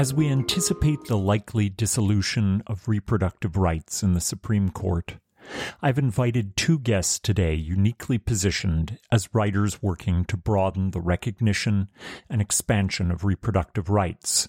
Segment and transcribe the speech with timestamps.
[0.00, 5.16] As we anticipate the likely dissolution of reproductive rights in the Supreme Court,
[5.82, 11.88] I've invited two guests today uniquely positioned as writers working to broaden the recognition
[12.30, 14.48] and expansion of reproductive rights,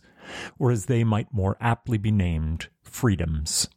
[0.58, 3.68] or as they might more aptly be named, freedoms.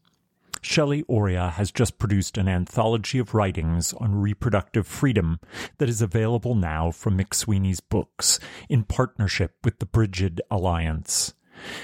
[0.62, 5.40] Shelley Oria has just produced an anthology of writings on reproductive freedom
[5.79, 11.34] that is available now from McSweeney's Books in partnership with the Brigid Alliance.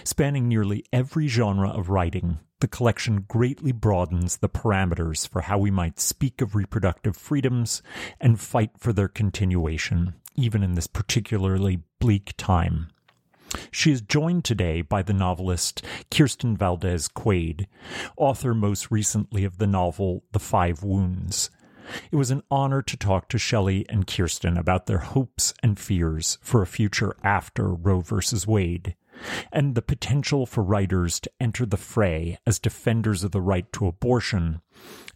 [0.04, 5.70] Spanning nearly every genre of writing, the collection greatly broadens the parameters for how we
[5.70, 7.82] might speak of reproductive freedoms
[8.20, 12.88] and fight for their continuation, even in this particularly bleak time.
[13.70, 17.66] She is joined today by the novelist Kirsten Valdez Quade,
[18.16, 21.50] author most recently of the novel The Five Wounds.
[22.12, 26.38] It was an honor to talk to Shelley and Kirsten about their hopes and fears
[26.40, 28.16] for a future after Roe v.
[28.46, 28.94] Wade,
[29.52, 33.86] and the potential for writers to enter the fray as defenders of the right to
[33.86, 34.60] abortion,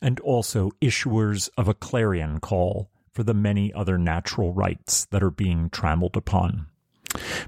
[0.01, 5.31] and also issuers of a clarion call for the many other natural rights that are
[5.31, 6.67] being trampled upon.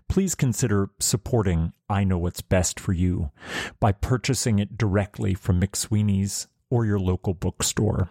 [0.09, 3.31] Please consider supporting I Know What's Best for You
[3.81, 8.09] by purchasing it directly from McSweeney's or your local bookstore.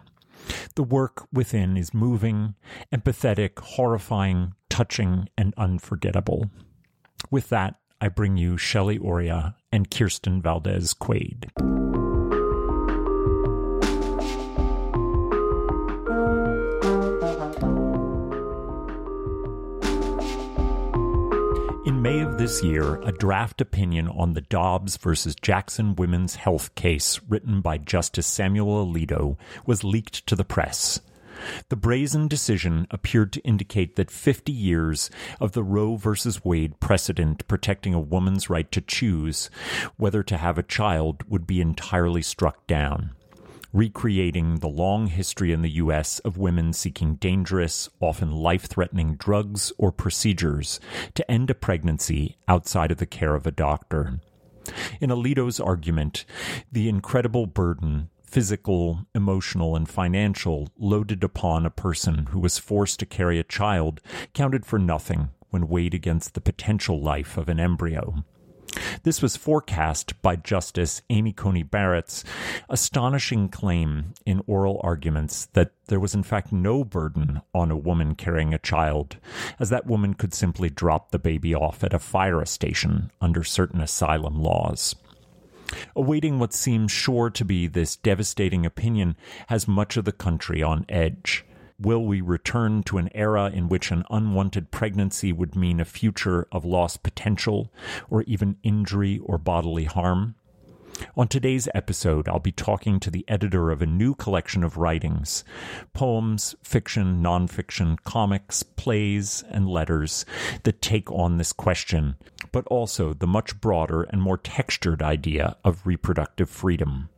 [0.74, 2.54] The work within is moving,
[2.92, 6.50] empathetic, horrifying, touching, and unforgettable.
[7.30, 11.50] With that, I bring you Shelley Oria and Kirsten Valdez Quade.
[21.86, 26.74] In May of this year, a draft opinion on the Dobbs versus Jackson women's health
[26.74, 31.00] case written by Justice Samuel Alito was leaked to the press.
[31.68, 35.10] The brazen decision appeared to indicate that 50 years
[35.40, 36.10] of the Roe v.
[36.44, 39.50] Wade precedent protecting a woman's right to choose
[39.96, 43.12] whether to have a child would be entirely struck down
[43.76, 46.18] recreating the long history in the U.S.
[46.20, 50.80] of women seeking dangerous, often life threatening drugs or procedures
[51.14, 54.20] to end a pregnancy outside of the care of a doctor.
[54.98, 56.24] In Alito's argument,
[56.72, 63.06] the incredible burden physical, emotional, and financial loaded upon a person who was forced to
[63.06, 64.00] carry a child
[64.34, 68.24] counted for nothing when weighed against the potential life of an embryo.
[69.04, 72.24] This was forecast by Justice Amy Coney Barrett's
[72.68, 78.14] astonishing claim in oral arguments that there was in fact no burden on a woman
[78.14, 79.16] carrying a child,
[79.58, 83.80] as that woman could simply drop the baby off at a fire station under certain
[83.80, 84.94] asylum laws.
[85.94, 89.16] Awaiting what seems sure to be this devastating opinion
[89.48, 91.44] has much of the country on edge.
[91.78, 96.48] Will we return to an era in which an unwanted pregnancy would mean a future
[96.50, 97.70] of lost potential
[98.08, 100.36] or even injury or bodily harm?
[101.16, 105.44] On today's episode, I'll be talking to the editor of a new collection of writings
[105.92, 110.24] poems, fiction, nonfiction, comics, plays, and letters
[110.62, 112.16] that take on this question,
[112.56, 117.10] but also the much broader and more textured idea of reproductive freedom.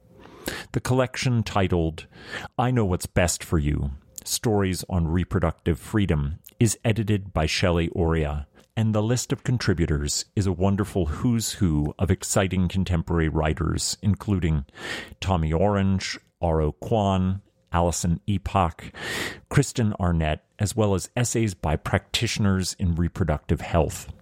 [0.72, 2.08] The collection titled
[2.58, 3.92] I Know What's Best for You
[4.24, 10.48] Stories on Reproductive Freedom is edited by Shelley Oria, and the list of contributors is
[10.48, 14.64] a wonderful who's who of exciting contemporary writers, including
[15.20, 16.72] Tommy Orange, R.O.
[16.82, 17.42] Kwon,
[17.72, 18.92] Alison Espach,
[19.48, 24.12] Kristen Arnett, as well as essays by practitioners in reproductive health.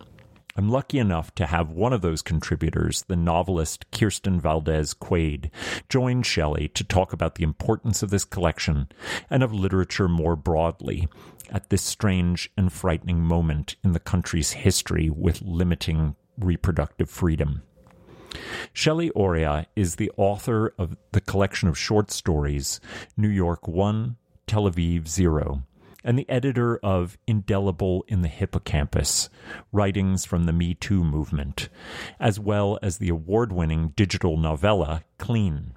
[0.59, 5.51] I'm lucky enough to have one of those contributors, the novelist Kirsten Valdez Quade,
[5.91, 8.89] join Shelley to talk about the importance of this collection
[9.29, 11.09] and of literature more broadly
[11.51, 17.63] at this strange and frightening moment in the country's history with limiting reproductive freedom.
[18.73, 22.81] Shelley Oria is the author of the collection of short stories
[23.15, 24.17] New York 1,
[24.47, 25.65] Tel Aviv 0,
[26.07, 29.29] and the editor of Indelible in the Hippocampus
[29.73, 31.69] Writings from the Me Too Movement,
[32.21, 35.73] as well as the award winning digital novella Clean.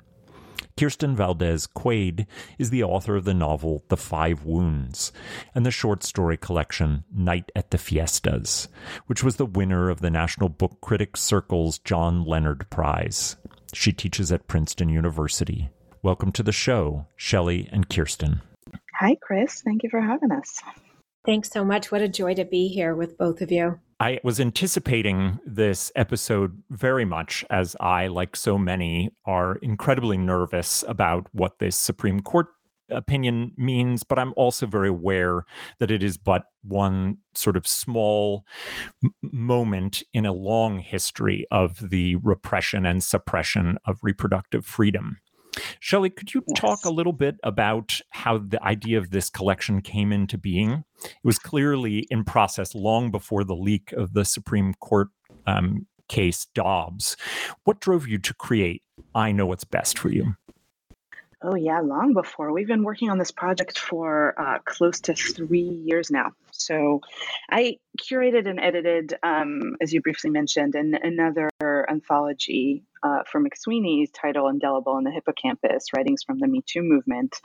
[0.77, 2.25] Kirsten Valdez Quade
[2.57, 5.11] is the author of the novel The Five Wounds
[5.53, 8.69] and the short story collection Night at the Fiestas,
[9.07, 13.35] which was the winner of the National Book Critics Circle's John Leonard Prize.
[13.73, 15.69] She teaches at Princeton University.
[16.01, 18.41] Welcome to the show, Shelley and Kirsten.
[18.99, 19.61] Hi, Chris.
[19.61, 20.59] Thank you for having us.
[21.25, 21.89] Thanks so much.
[21.89, 23.79] What a joy to be here with both of you.
[24.01, 30.83] I was anticipating this episode very much as I, like so many, are incredibly nervous
[30.85, 32.47] about what this Supreme Court
[32.89, 35.45] opinion means, but I'm also very aware
[35.79, 38.43] that it is but one sort of small
[39.01, 45.19] m- moment in a long history of the repression and suppression of reproductive freedom.
[45.79, 46.59] Shelley, could you yes.
[46.59, 50.83] talk a little bit about how the idea of this collection came into being?
[51.03, 55.09] It was clearly in process long before the leak of the Supreme Court
[55.47, 57.15] um, case Dobbs.
[57.63, 58.83] What drove you to create
[59.15, 60.35] I Know What's Best for You?
[61.41, 62.51] Oh, yeah, long before.
[62.51, 66.31] We've been working on this project for uh, close to three years now.
[66.51, 66.99] So
[67.49, 71.49] I curated and edited, um, as you briefly mentioned, an, another
[71.89, 77.35] anthology uh, for McSweeney's title Indelible in the Hippocampus, Writings from the Me Too Movement.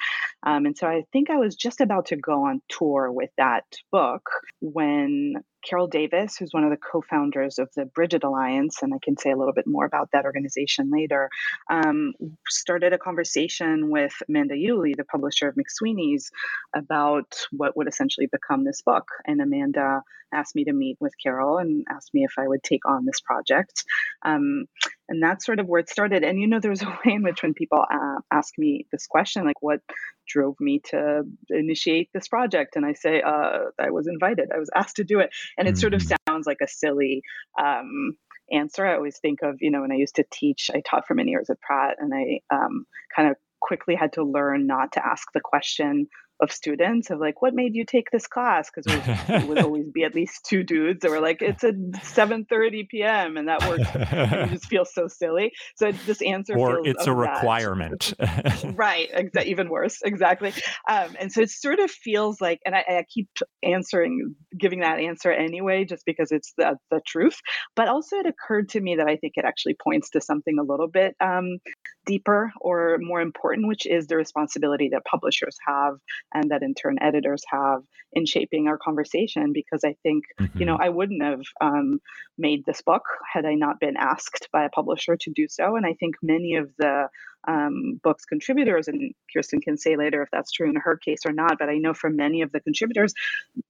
[0.43, 3.64] Um, and so I think I was just about to go on tour with that
[3.93, 4.29] book
[4.61, 5.35] when
[5.69, 9.16] Carol Davis, who's one of the co founders of the Brigid Alliance, and I can
[9.16, 11.31] say a little bit more about that organization later,
[11.70, 12.12] um,
[12.49, 16.31] started a conversation with Amanda Uhle, the publisher of McSweeney's,
[16.75, 19.08] about what would essentially become this book.
[19.26, 20.02] And Amanda
[20.34, 23.20] asked me to meet with Carol and asked me if I would take on this
[23.20, 23.84] project.
[24.25, 24.66] Um,
[25.08, 26.25] and that's sort of where it started.
[26.25, 29.44] And you know, there's a way in which when people uh, ask me this question,
[29.44, 29.81] like what
[30.26, 34.71] drove me to initiate this project, and I say, uh, I was invited, I was
[34.75, 35.81] asked to do it, and it mm-hmm.
[35.81, 36.17] sort of mm-hmm.
[36.29, 37.23] sounds like a silly.
[37.59, 38.17] Um,
[38.53, 41.15] answer i always think of you know when i used to teach i taught for
[41.15, 42.85] many years at pratt and i um,
[43.17, 46.06] kind of quickly had to learn not to ask the question
[46.40, 48.70] of students of like, what made you take this class?
[48.70, 48.92] Because
[49.28, 53.36] it, would always be at least two dudes that were like, it's a 7:30 p.m.
[53.36, 53.88] and that works.
[53.94, 55.52] and just feels so silly.
[55.76, 58.14] So this answer or it's a requirement.
[58.75, 59.10] right.
[59.12, 60.00] Exa- even worse.
[60.04, 60.52] Exactly.
[60.88, 63.28] Um, and so it sort of feels like, and I, I, keep
[63.62, 67.38] answering, giving that answer anyway, just because it's the the truth.
[67.76, 70.62] But also, it occurred to me that I think it actually points to something a
[70.62, 71.59] little bit um,
[72.06, 75.94] deeper or more important, which is the responsibility that publishers have
[76.35, 80.59] and that in turn editors have in shaping our conversation because i think mm-hmm.
[80.59, 80.83] you know mm-hmm.
[80.83, 82.00] i wouldn't have um,
[82.37, 85.87] made this book had i not been asked by a publisher to do so and
[85.87, 87.09] i think many of the
[87.48, 91.32] um, books contributors, and Kirsten can say later if that's true in her case or
[91.32, 91.58] not.
[91.58, 93.12] But I know for many of the contributors,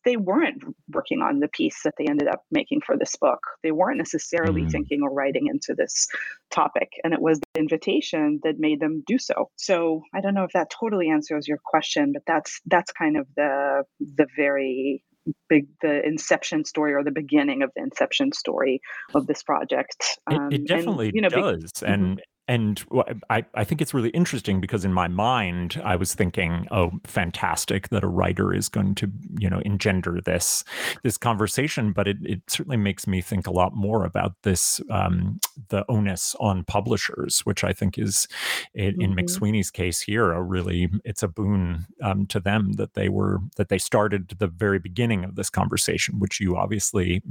[0.04, 0.62] they weren't
[0.92, 3.40] working on the piece that they ended up making for this book.
[3.62, 4.70] They weren't necessarily mm-hmm.
[4.70, 6.08] thinking or writing into this
[6.50, 9.50] topic, and it was the invitation that made them do so.
[9.56, 13.26] So I don't know if that totally answers your question, but that's that's kind of
[13.36, 15.02] the the very
[15.48, 18.80] big the inception story or the beginning of the inception story
[19.14, 22.84] of this project um, it, it, definitely and, you know, does be, and mm-hmm and
[23.30, 27.88] I, I think it's really interesting because in my mind i was thinking oh fantastic
[27.88, 30.64] that a writer is going to you know engender this
[31.02, 35.38] this conversation but it, it certainly makes me think a lot more about this um,
[35.68, 38.28] the onus on publishers which i think is
[38.74, 39.18] in, mm-hmm.
[39.18, 43.68] mcsweeney's case here a really it's a boon um, to them that they were that
[43.68, 47.22] they started the very beginning of this conversation which you obviously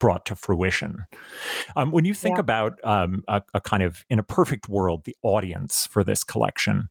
[0.00, 1.04] brought to fruition.
[1.76, 2.40] Um, when you think yeah.
[2.40, 6.88] about um, a, a, kind of in a perfect world, the audience for this collection,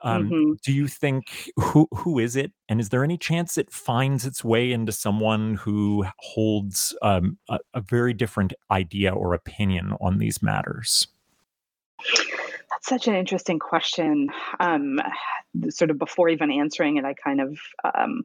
[0.00, 0.52] um, mm-hmm.
[0.62, 4.42] do you think who who is it, and is there any chance it finds its
[4.42, 10.42] way into someone who holds um, a, a very different idea or opinion on these
[10.42, 11.08] matters?
[12.70, 14.30] That's such an interesting question.
[14.60, 15.00] Um,
[15.70, 17.58] sort of before even answering it, I kind of
[17.94, 18.24] um,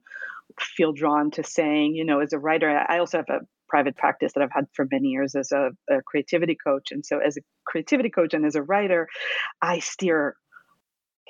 [0.60, 3.40] feel drawn to saying, you know, as a writer, I also have a
[3.72, 6.92] private practice that I've had for many years as a, a creativity coach.
[6.92, 9.08] And so, as a creativity coach and as a writer,
[9.62, 10.36] I steer.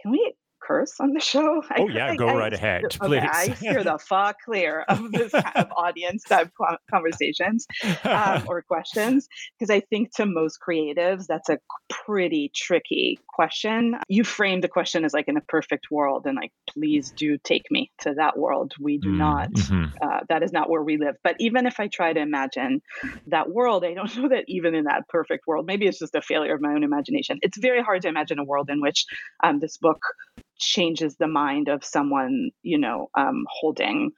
[0.01, 0.33] Can we
[0.71, 1.63] curse on the show?
[1.77, 3.23] Oh yeah, I, go I, right ahead, please.
[3.23, 6.51] I steer the fuck clear of this kind of audience type
[6.91, 7.65] conversations
[8.03, 11.57] um, or questions because I think to most creatives that's a
[11.89, 13.95] pretty tricky question.
[14.09, 17.71] You frame the question as like in a perfect world, and like, please do take
[17.71, 18.73] me to that world.
[18.79, 19.51] We do mm, not.
[19.53, 19.95] Mm-hmm.
[20.01, 21.15] Uh, that is not where we live.
[21.23, 22.81] But even if I try to imagine
[23.27, 26.21] that world, I don't know that even in that perfect world, maybe it's just a
[26.21, 27.39] failure of my own imagination.
[27.41, 29.05] It's very hard to imagine a world in which
[29.43, 30.01] um, this book
[30.61, 34.11] changes the mind of someone, you know, um, holding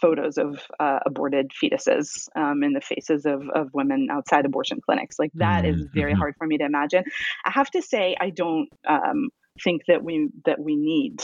[0.00, 5.18] photos of uh, aborted fetuses um, in the faces of, of women outside abortion clinics.
[5.18, 5.80] Like that mm-hmm.
[5.80, 6.20] is very mm-hmm.
[6.20, 7.04] hard for me to imagine.
[7.44, 9.30] I have to say, I don't um,
[9.62, 11.22] think that we that we need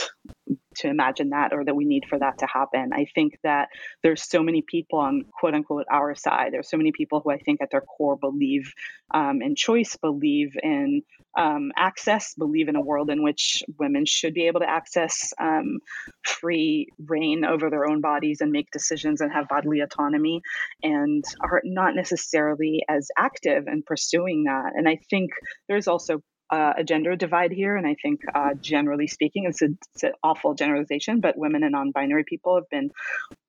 [0.75, 2.91] to imagine that or that we need for that to happen.
[2.93, 3.67] I think that
[4.03, 6.53] there's so many people on quote unquote our side.
[6.53, 8.73] There's so many people who I think at their core believe
[9.13, 11.01] um, in choice, believe in
[11.37, 15.79] um, access, believe in a world in which women should be able to access um,
[16.23, 20.41] free reign over their own bodies and make decisions and have bodily autonomy,
[20.83, 24.71] and are not necessarily as active in pursuing that.
[24.75, 25.31] And I think
[25.67, 26.21] there's also
[26.51, 30.11] uh, a gender divide here, and I think uh, generally speaking, it's, a, it's, an
[30.21, 32.91] awful generalization, but women and non-binary people have been,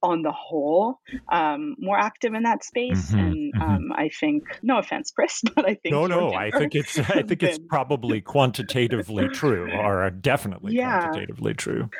[0.02, 3.10] on the whole, um, more active in that space.
[3.10, 3.62] Mm-hmm, and mm-hmm.
[3.62, 7.22] Um, I think, no offense, Chris, but I think no, no, I think it's I
[7.26, 11.02] think it's probably quantitatively true, or definitely yeah.
[11.02, 11.90] quantitatively true.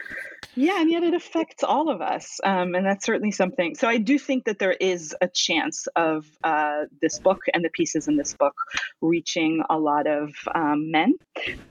[0.55, 2.39] Yeah, and yet it affects all of us.
[2.45, 3.75] Um, and that's certainly something.
[3.75, 7.71] So I do think that there is a chance of uh, this book and the
[7.71, 8.55] pieces in this book
[9.01, 11.15] reaching a lot of um, men.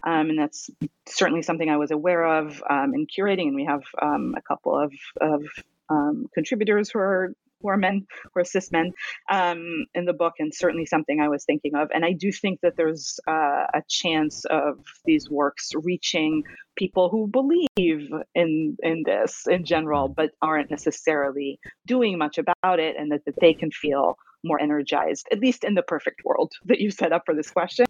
[0.04, 0.70] Um, and that's
[1.08, 3.48] certainly something I was aware of um, in curating.
[3.48, 5.44] And we have um, a couple of, of
[5.92, 8.92] um, contributors who are who are men, who are cis men,
[9.30, 11.90] um, in the book, and certainly something I was thinking of.
[11.94, 16.44] And I do think that there's uh, a chance of these works reaching
[16.76, 22.96] people who believe in in this in general, but aren't necessarily doing much about it,
[22.98, 26.80] and that, that they can feel more energized, at least in the perfect world that
[26.80, 27.86] you set up for this question.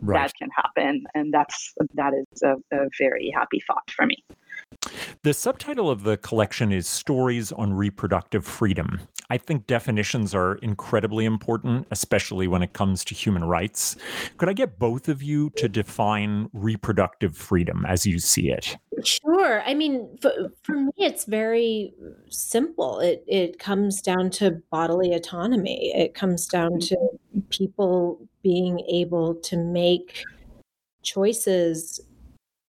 [0.00, 0.22] Right.
[0.22, 4.22] That can happen, and that's that is a, a very happy thought for me.
[5.22, 9.00] The subtitle of the collection is Stories on Reproductive Freedom.
[9.30, 13.96] I think definitions are incredibly important, especially when it comes to human rights.
[14.36, 18.76] Could I get both of you to define reproductive freedom as you see it?
[19.02, 19.62] Sure.
[19.62, 21.94] I mean, for, for me, it's very
[22.28, 23.00] simple.
[23.00, 27.40] It, it comes down to bodily autonomy, it comes down mm-hmm.
[27.40, 30.22] to people being able to make
[31.02, 32.00] choices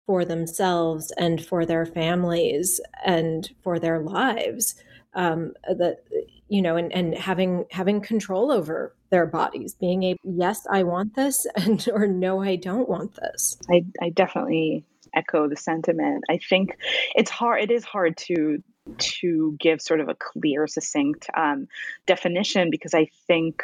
[0.05, 4.75] for themselves and for their families and for their lives
[5.15, 6.03] um, that
[6.49, 11.15] you know and, and having having control over their bodies being able yes i want
[11.15, 13.57] this and or no i don't want this.
[13.69, 16.23] I, I definitely echo the sentiment.
[16.29, 16.77] I think
[17.15, 18.61] it's hard it is hard to
[18.97, 21.67] to give sort of a clear succinct um,
[22.05, 23.63] definition because i think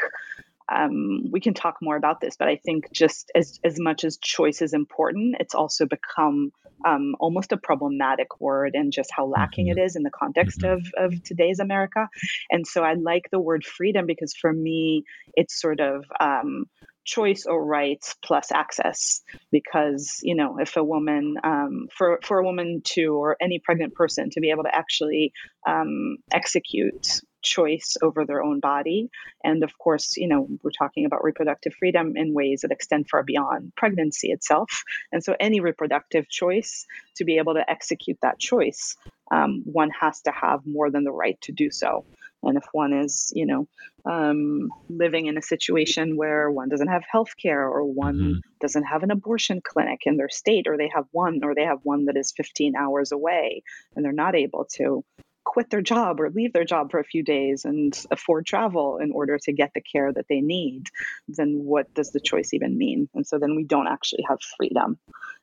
[0.71, 4.17] um, we can talk more about this, but I think just as as much as
[4.17, 6.51] choice is important, it's also become
[6.85, 9.79] um, almost a problematic word and just how lacking mm-hmm.
[9.79, 10.73] it is in the context mm-hmm.
[10.97, 12.07] of of today's America.
[12.49, 15.03] And so I like the word freedom because for me,
[15.35, 16.65] it's sort of um,
[17.09, 19.21] choice or rights plus access
[19.51, 23.95] because you know if a woman um, for for a woman to or any pregnant
[23.95, 25.33] person to be able to actually
[25.67, 29.09] um, execute choice over their own body.
[29.43, 33.23] And of course, you know, we're talking about reproductive freedom in ways that extend far
[33.23, 34.83] beyond pregnancy itself.
[35.11, 38.95] And so, any reproductive choice, to be able to execute that choice,
[39.31, 42.05] um, one has to have more than the right to do so.
[42.43, 43.67] And if one is, you know,
[44.05, 48.39] um, living in a situation where one doesn't have health care or one mm-hmm.
[48.61, 51.79] doesn't have an abortion clinic in their state, or they have one, or they have
[51.83, 53.63] one that is 15 hours away
[53.95, 55.03] and they're not able to
[55.49, 59.11] quit their job or leave their job for a few days and afford travel in
[59.11, 60.85] order to get the care that they need,
[61.27, 63.09] then what does the choice even mean?
[63.15, 64.99] And so then we don't actually have freedom.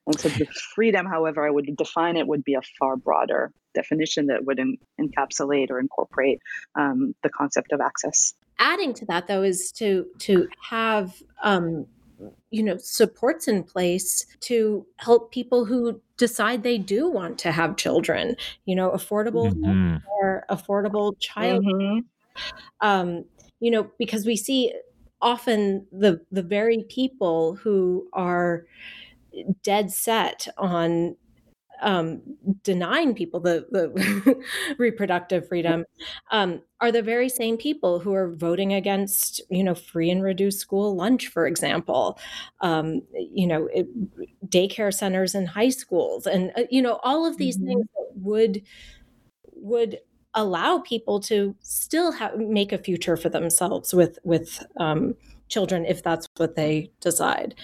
[0.06, 0.46] And so the
[0.76, 4.78] freedom, however I would define it, would be a far broader definition that would in,
[5.00, 6.38] encapsulate or incorporate
[6.76, 8.32] um, the concept of access.
[8.60, 11.86] Adding to that, though, is to to have um,
[12.50, 17.76] you know supports in place to help people who decide they do want to have
[17.76, 18.37] children.
[18.64, 19.96] You know, affordable mm-hmm.
[20.20, 21.64] or affordable child.
[21.64, 21.99] Mm-hmm.
[22.80, 23.25] Um,
[23.61, 24.73] you know, because we see
[25.20, 28.66] often the the very people who are
[29.62, 31.16] dead set on
[31.83, 32.21] um,
[32.62, 34.42] denying people the, the
[34.78, 35.85] reproductive freedom
[36.30, 40.61] um, are the very same people who are voting against, you know, free and reduced
[40.61, 42.18] school lunch, for example,
[42.61, 43.87] um, you know, it,
[44.49, 47.66] daycare centers in high schools, and uh, you know, all of these mm-hmm.
[47.66, 48.62] things would
[49.54, 49.99] would
[50.35, 55.14] allow people to still have, make a future for themselves with with um,
[55.49, 57.54] children if that's what they decide.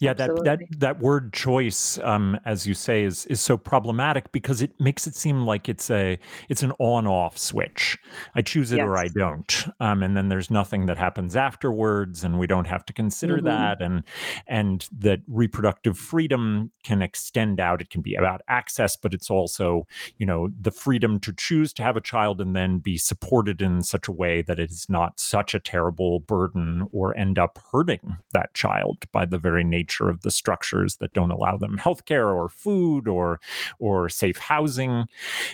[0.00, 4.62] Yeah, that, that that word choice, um, as you say, is is so problematic because
[4.62, 7.98] it makes it seem like it's a it's an on off switch.
[8.34, 8.86] I choose it yes.
[8.86, 12.86] or I don't, um, and then there's nothing that happens afterwards, and we don't have
[12.86, 13.48] to consider mm-hmm.
[13.48, 13.82] that.
[13.82, 14.04] And
[14.46, 17.82] and that reproductive freedom can extend out.
[17.82, 21.82] It can be about access, but it's also you know the freedom to choose to
[21.82, 25.20] have a child and then be supported in such a way that it is not
[25.20, 30.08] such a terrible burden or end up hurting that child by the very nature nature
[30.08, 33.40] of the structures that don't allow them healthcare or food or
[33.78, 35.06] or safe housing.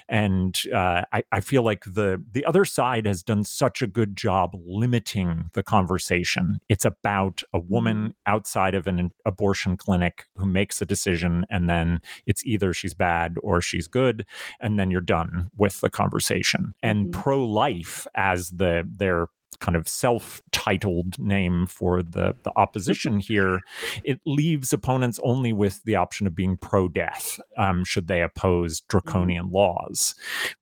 [0.08, 4.16] And uh, I, I feel like the the other side has done such a good
[4.16, 6.58] job limiting the conversation.
[6.68, 8.32] It's about a woman mm-hmm.
[8.32, 13.36] outside of an abortion clinic who makes a decision, and then it's either she's bad
[13.42, 14.26] or she's good,
[14.60, 16.74] and then you're done with the conversation.
[16.82, 17.20] And mm-hmm.
[17.20, 19.28] pro life as the their
[19.60, 23.60] kind of self-titled name for the, the opposition here,
[24.04, 28.86] it leaves opponents only with the option of being pro-death um, should they oppose mm-hmm.
[28.88, 30.14] draconian laws.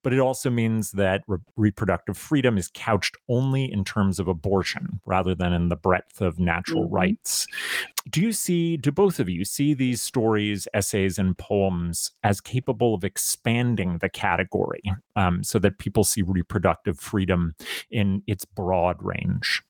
[0.02, 5.00] But it also means that re- reproductive freedom is couched only in terms of abortion
[5.04, 6.94] rather than in the breadth of natural mm-hmm.
[6.94, 7.46] rights.
[8.10, 12.94] Do you see, do both of you see these stories, essays, and poems as capable
[12.94, 14.82] of expanding the category
[15.16, 17.54] um, so that people see reproductive freedom
[17.90, 19.62] in its broad range?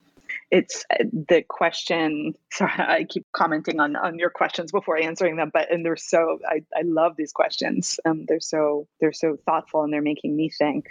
[0.54, 5.50] It's uh, the question sorry i keep commenting on on your questions before answering them
[5.52, 9.82] but and they're so i, I love these questions um, they're so they're so thoughtful
[9.82, 10.86] and they're making me think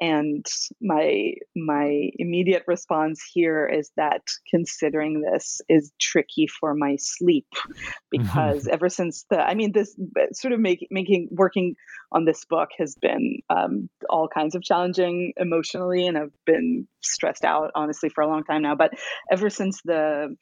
[0.00, 0.44] and
[0.80, 7.46] my my immediate response here is that considering this is tricky for my sleep
[8.10, 8.74] because mm-hmm.
[8.74, 9.96] ever since the i mean this
[10.32, 11.74] sort of make, making working
[12.12, 17.44] on this book has been um, all kinds of challenging emotionally and i've been stressed
[17.44, 18.92] out honestly for a long time now but
[19.30, 20.36] ever since the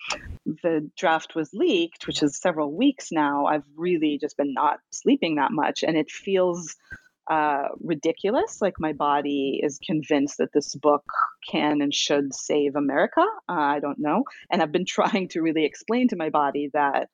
[0.62, 5.36] the draft was leaked, which is several weeks now, I've really just been not sleeping
[5.36, 6.74] that much, and it feels
[7.30, 8.60] uh, ridiculous.
[8.60, 11.04] Like my body is convinced that this book
[11.50, 13.24] can and should save America.
[13.48, 17.08] Uh, I don't know, and I've been trying to really explain to my body that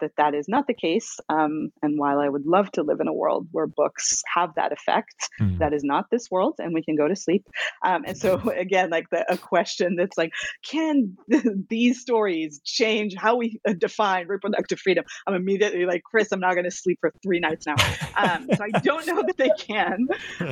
[0.00, 1.18] that that is not the case.
[1.28, 4.72] Um, and while I would love to live in a world where books have that
[4.72, 5.58] effect, mm.
[5.58, 7.46] that is not this world, and we can go to sleep.
[7.84, 10.32] Um, and so again, like the, a question that's like,
[10.64, 11.16] can
[11.68, 15.04] these stories change how we uh, define reproductive freedom?
[15.26, 17.76] I'm immediately like, Chris, I'm not going to sleep for three nights now.
[18.16, 20.08] Um, so I don't know that they can,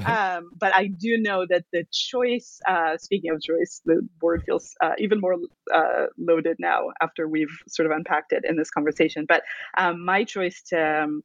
[0.07, 2.61] um, but I do know that the choice.
[2.69, 5.37] Uh, speaking of choice, the word feels uh, even more
[5.73, 9.27] uh, loaded now after we've sort of unpacked it in this conversation conversation.
[9.27, 9.43] But
[9.77, 11.23] um, my choice to um,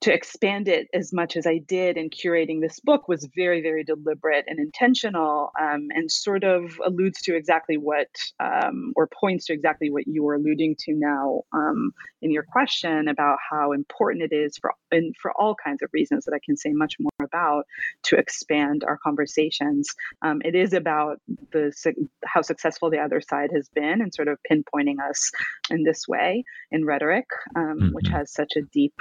[0.00, 3.82] to expand it as much as I did in curating this book was very, very
[3.82, 8.06] deliberate and intentional, um, and sort of alludes to exactly what,
[8.38, 11.90] um, or points to exactly what you were alluding to now um,
[12.22, 16.24] in your question about how important it is for, and for all kinds of reasons
[16.26, 17.64] that I can say much more about,
[18.04, 19.88] to expand our conversations.
[20.22, 21.72] Um, it is about the
[22.24, 25.32] how successful the other side has been, and sort of pinpointing us
[25.70, 27.88] in this way in rhetoric, um, mm-hmm.
[27.88, 28.94] which has such a deep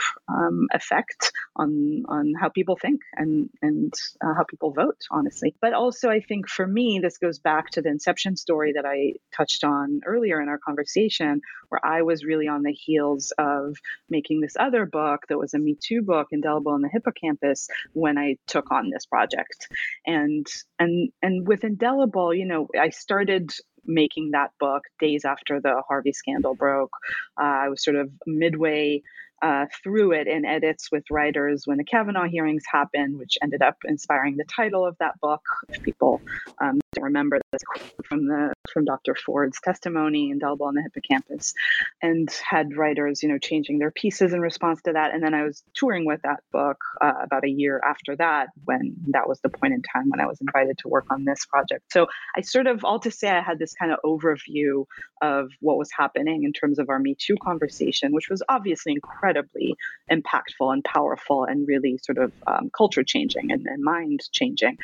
[0.73, 5.73] effect effect on on how people think and and uh, how people vote honestly but
[5.73, 9.63] also i think for me this goes back to the inception story that i touched
[9.63, 13.75] on earlier in our conversation where i was really on the heels of
[14.09, 18.17] making this other book that was a me too book indelible in the hippocampus when
[18.17, 19.67] i took on this project
[20.05, 20.47] and
[20.79, 23.51] and and with indelible you know i started
[23.87, 26.91] making that book days after the Harvey scandal broke.
[27.39, 29.01] Uh, I was sort of midway
[29.41, 33.77] uh, through it in edits with writers when the Kavanaugh hearings happened, which ended up
[33.85, 35.41] inspiring the title of that book.
[35.69, 36.21] If people
[36.61, 37.63] um, remember, that's
[38.05, 39.15] from the from Dr.
[39.15, 41.53] Ford's testimony, indelible in the hippocampus,
[42.01, 45.13] and had writers, you know, changing their pieces in response to that.
[45.13, 48.95] And then I was touring with that book uh, about a year after that, when
[49.07, 51.91] that was the point in time when I was invited to work on this project.
[51.91, 54.85] So I sort of, all to say, I had this kind of overview
[55.21, 59.75] of what was happening in terms of our Me Too conversation, which was obviously incredibly
[60.11, 64.77] impactful and powerful and really sort of um, culture changing and, and mind changing.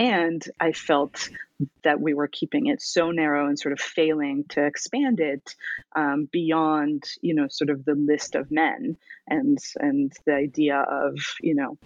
[0.00, 1.28] And I felt
[1.84, 5.54] that we were keeping it so narrow and sort of failing to expand it
[5.94, 8.96] um, beyond, you know, sort of the list of men
[9.28, 11.76] and and the idea of, you know,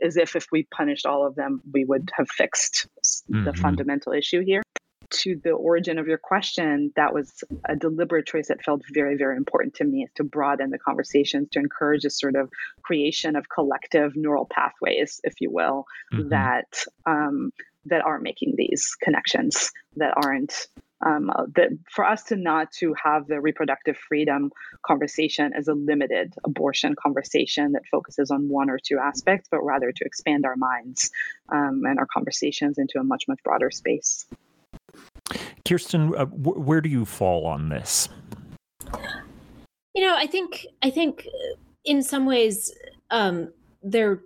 [0.00, 2.86] as if if we punished all of them, we would have fixed
[3.28, 3.44] mm-hmm.
[3.44, 4.62] the fundamental issue here
[5.10, 9.36] to the origin of your question, that was a deliberate choice that felt very, very
[9.36, 12.50] important to me is to broaden the conversations, to encourage a sort of
[12.82, 16.28] creation of collective neural pathways, if you will, mm-hmm.
[16.28, 17.52] that um,
[17.86, 20.66] that are making these connections, that aren't
[21.04, 24.50] um, uh, that for us to not to have the reproductive freedom
[24.84, 29.92] conversation as a limited abortion conversation that focuses on one or two aspects, but rather
[29.92, 31.10] to expand our minds
[31.50, 34.26] um, and our conversations into a much much broader space.
[35.66, 38.08] Kirsten, uh, w- where do you fall on this?
[39.94, 42.72] You know, I think I think uh, in some ways
[43.10, 44.20] um, they're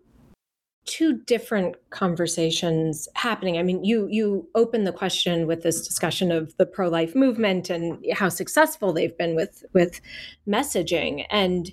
[0.86, 3.58] two different conversations happening.
[3.58, 7.70] I mean, you you open the question with this discussion of the pro life movement
[7.70, 10.00] and how successful they've been with with
[10.48, 11.70] messaging, and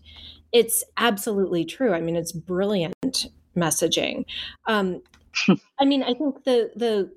[0.51, 1.93] it's absolutely true.
[1.93, 4.25] I mean, it's brilliant messaging.
[4.67, 5.01] Um,
[5.79, 7.11] I mean, I think the the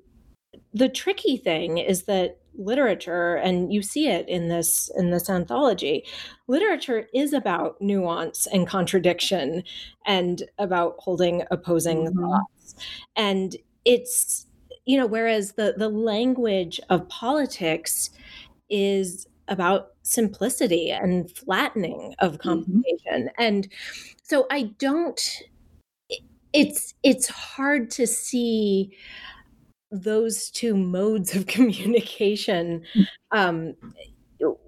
[0.73, 6.03] the tricky thing is that literature and you see it in this in this anthology
[6.47, 9.63] literature is about nuance and contradiction
[10.05, 12.19] and about holding opposing mm-hmm.
[12.19, 12.75] thoughts
[13.15, 13.55] and
[13.85, 14.47] it's
[14.85, 18.09] you know whereas the the language of politics
[18.69, 23.41] is about simplicity and flattening of complication mm-hmm.
[23.41, 23.69] and
[24.23, 25.41] so i don't
[26.53, 28.91] it's it's hard to see
[29.91, 33.07] those two modes of communication mm.
[33.31, 33.75] um,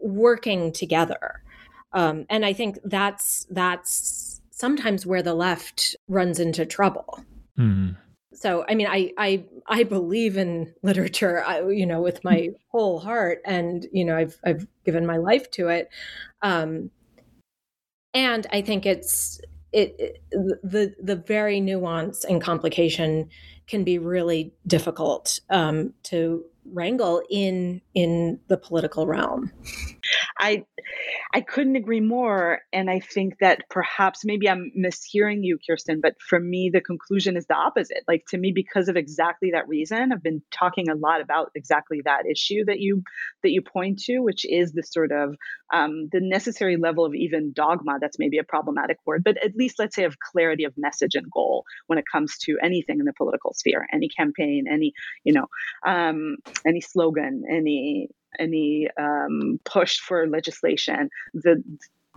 [0.02, 1.42] working together.
[1.94, 7.24] Um, and I think that's that's sometimes where the left runs into trouble.
[7.58, 7.96] Mm.
[8.34, 13.00] So, I mean, I I I believe in literature, I, you know, with my whole
[13.00, 15.90] heart, and you know, I've I've given my life to it.
[16.42, 16.90] Um,
[18.14, 19.40] and I think it's
[19.74, 23.30] it, it the the very nuance and complication
[23.68, 29.52] can be really difficult um, to wrangle in in the political realm.
[30.40, 30.66] I
[31.34, 32.60] I couldn't agree more.
[32.72, 37.38] And I think that perhaps maybe I'm mishearing you, Kirsten, but for me, the conclusion
[37.38, 38.04] is the opposite.
[38.08, 42.02] Like to me, because of exactly that reason, I've been talking a lot about exactly
[42.06, 43.04] that issue that you
[43.44, 45.36] that you point to, which is the sort of
[45.74, 47.98] um, the necessary level of even dogma.
[48.00, 51.30] That's maybe a problematic word, but at least let's say of clarity of message and
[51.32, 54.94] goal when it comes to anything in the political sphere, any campaign, any
[55.24, 55.48] you know,
[55.86, 61.10] um, any slogan, any any um, push for legislation.
[61.34, 61.64] The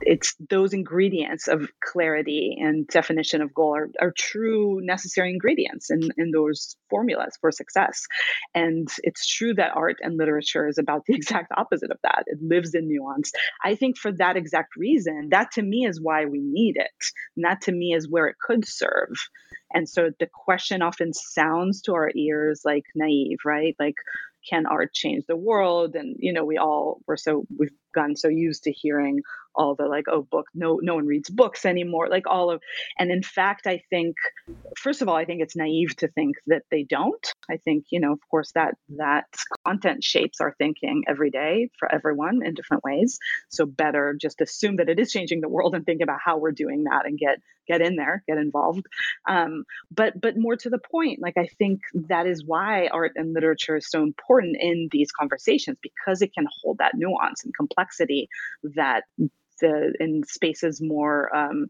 [0.02, 6.10] it's those ingredients of clarity and definition of goal are, are true necessary ingredients in,
[6.18, 8.06] in those formulas for success.
[8.54, 12.24] And it's true that art and literature is about the exact opposite of that.
[12.26, 13.32] It lives in nuance.
[13.64, 16.90] I think for that exact reason, that to me is why we need it.
[17.36, 19.08] And that to me is where it could serve.
[19.72, 23.74] And so the question often sounds to our ears like naive, right?
[23.78, 23.96] Like,
[24.48, 25.94] can art change the world?
[25.94, 29.22] And you know we all were so we've gotten so used to hearing
[29.54, 32.60] all the like oh book no no one reads books anymore like all of
[32.98, 34.14] and in fact i think
[34.76, 37.32] first of all i think it's naive to think that they don't.
[37.50, 39.26] I think you know of course that that
[39.66, 43.18] content shapes our thinking every day for everyone in different ways.
[43.48, 46.52] So better just assume that it is changing the world and think about how we're
[46.52, 48.86] doing that and get get in there get involved.
[49.28, 53.32] Um, but but more to the point like i think that is why art and
[53.32, 58.28] literature is so important in these conversations because it can hold that nuance and complexity
[58.62, 59.04] that
[59.60, 61.66] the in spaces more um,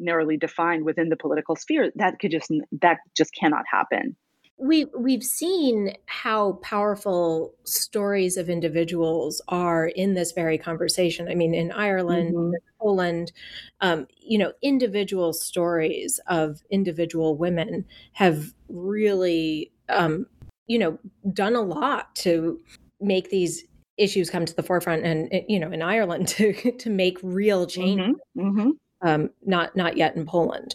[0.00, 4.16] narrowly defined within the political sphere that could just that just cannot happen
[4.60, 11.28] we we've seen how powerful stories of individuals are in this very conversation.
[11.28, 12.54] I mean, in Ireland, mm-hmm.
[12.78, 13.32] Poland,
[13.80, 20.26] um, you know, individual stories of individual women have really, um,
[20.66, 20.98] you know,
[21.32, 22.60] done a lot to
[23.00, 23.64] make these
[23.96, 28.02] issues come to the forefront, and you know, in Ireland to to make real change.
[28.02, 28.40] Mm-hmm.
[28.40, 28.70] Mm-hmm
[29.02, 30.74] um, not not yet in Poland.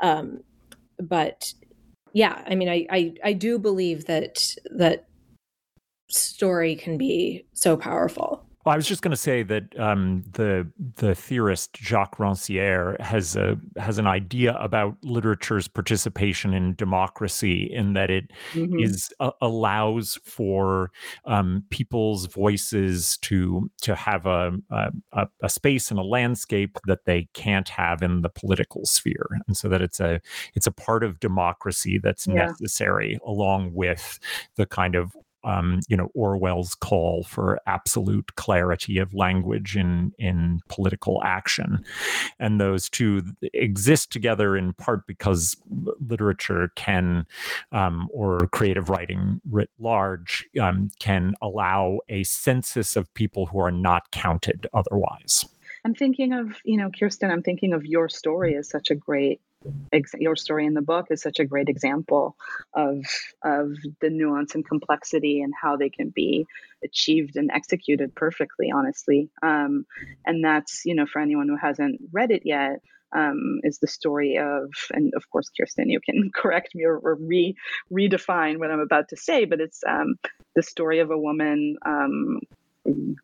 [0.00, 0.40] Um,
[0.98, 1.52] but
[2.12, 5.06] yeah, I mean, I, I I do believe that that
[6.08, 8.45] story can be so powerful.
[8.66, 13.36] Well, I was just going to say that um, the the theorist Jacques Rancière has
[13.36, 18.80] a has an idea about literature's participation in democracy, in that it mm-hmm.
[18.80, 20.90] is uh, allows for
[21.26, 24.50] um, people's voices to to have a,
[25.12, 29.56] a, a space and a landscape that they can't have in the political sphere, and
[29.56, 30.20] so that it's a
[30.54, 32.46] it's a part of democracy that's yeah.
[32.46, 34.18] necessary, along with
[34.56, 35.14] the kind of
[35.46, 41.84] um, you know Orwell's call for absolute clarity of language in in political action,
[42.38, 43.22] and those two
[43.54, 45.56] exist together in part because
[46.06, 47.26] literature can,
[47.72, 53.70] um, or creative writing writ large, um, can allow a census of people who are
[53.70, 55.46] not counted otherwise.
[55.84, 57.30] I'm thinking of you know Kirsten.
[57.30, 59.40] I'm thinking of your story as such a great
[60.18, 62.36] your story in the book is such a great example
[62.74, 63.04] of
[63.42, 66.46] of the nuance and complexity and how they can be
[66.84, 69.30] achieved and executed perfectly honestly.
[69.42, 69.86] Um,
[70.24, 72.80] and that's you know for anyone who hasn't read it yet
[73.14, 77.14] um, is the story of and of course kirsten you can correct me or, or
[77.14, 77.56] re
[77.92, 80.16] redefine what i'm about to say but it's um,
[80.54, 82.40] the story of a woman um,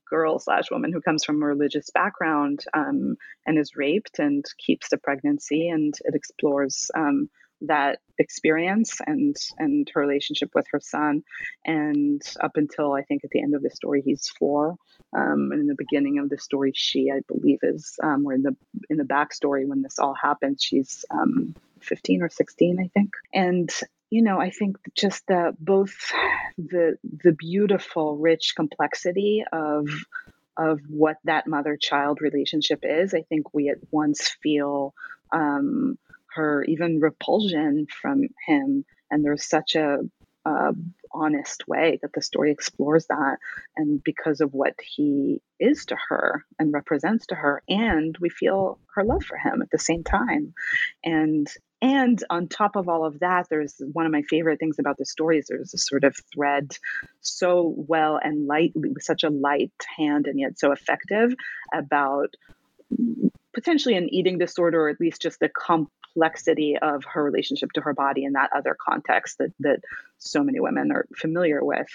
[0.08, 4.88] girl slash woman who comes from a religious background um, and is raped and keeps
[4.88, 7.28] the pregnancy and it explores um,
[7.62, 11.22] that experience and and her relationship with her son.
[11.64, 14.76] And up until i think at the end of the story he's four
[15.16, 18.42] um, and in the beginning of the story she i believe is um, or in
[18.42, 18.56] the
[18.90, 23.12] in the backstory when this all happens she's um, 15 or 16 i think.
[23.32, 23.70] And
[24.12, 25.94] you know, I think just the both
[26.58, 29.88] the the beautiful, rich complexity of
[30.54, 33.14] of what that mother child relationship is.
[33.14, 34.92] I think we at once feel
[35.32, 35.96] um,
[36.34, 40.00] her even repulsion from him, and there's such a,
[41.14, 43.38] honest way that the story explores that,
[43.76, 48.78] and because of what he is to her and represents to her, and we feel
[48.94, 50.52] her love for him at the same time,
[51.02, 51.48] and
[51.82, 55.04] and on top of all of that, there's one of my favorite things about the
[55.04, 56.76] story is there's a sort of thread
[57.20, 61.34] so well and lightly, with such a light hand and yet so effective
[61.74, 62.36] about
[63.52, 67.94] potentially an eating disorder or at least just the complexity of her relationship to her
[67.94, 69.80] body in that other context that that
[70.18, 71.88] so many women are familiar with.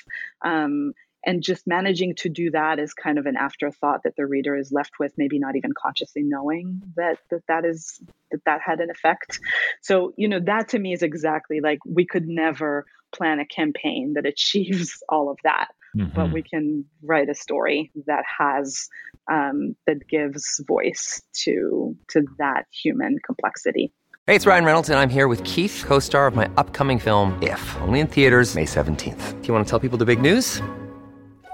[0.44, 0.94] Um,
[1.26, 4.72] and just managing to do that is kind of an afterthought that the reader is
[4.72, 8.02] left with maybe not even consciously knowing that that that is
[8.32, 9.40] that that had an effect
[9.82, 14.14] so you know that to me is exactly like we could never plan a campaign
[14.16, 16.14] that achieves all of that mm-hmm.
[16.16, 18.88] but we can write a story that has
[19.30, 23.92] um, that gives voice to to that human complexity
[24.26, 27.42] Hey, it's Ryan Reynolds, and I'm here with Keith, co star of my upcoming film,
[27.42, 29.42] If, only in theaters, May 17th.
[29.42, 30.62] Do you want to tell people the big news?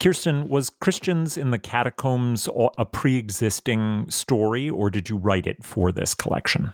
[0.00, 2.48] Kirsten, was Christians in the Catacombs
[2.78, 6.72] a pre existing story, or did you write it for this collection?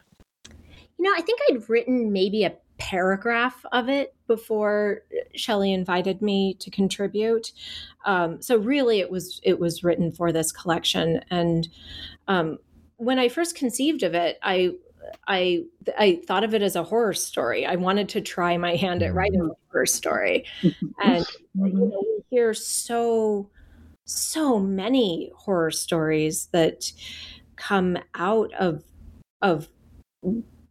[0.98, 5.02] You know, I think I'd written maybe a paragraph of it before
[5.34, 7.52] Shelley invited me to contribute.
[8.04, 11.20] Um, so really, it was it was written for this collection.
[11.30, 11.68] And
[12.26, 12.58] um,
[12.96, 14.72] when I first conceived of it, I
[15.26, 15.64] I
[15.98, 17.66] I thought of it as a horror story.
[17.66, 20.44] I wanted to try my hand at writing a horror story,
[21.02, 23.50] and you know, we hear so
[24.04, 26.90] so many horror stories that
[27.56, 28.82] come out of
[29.42, 29.68] of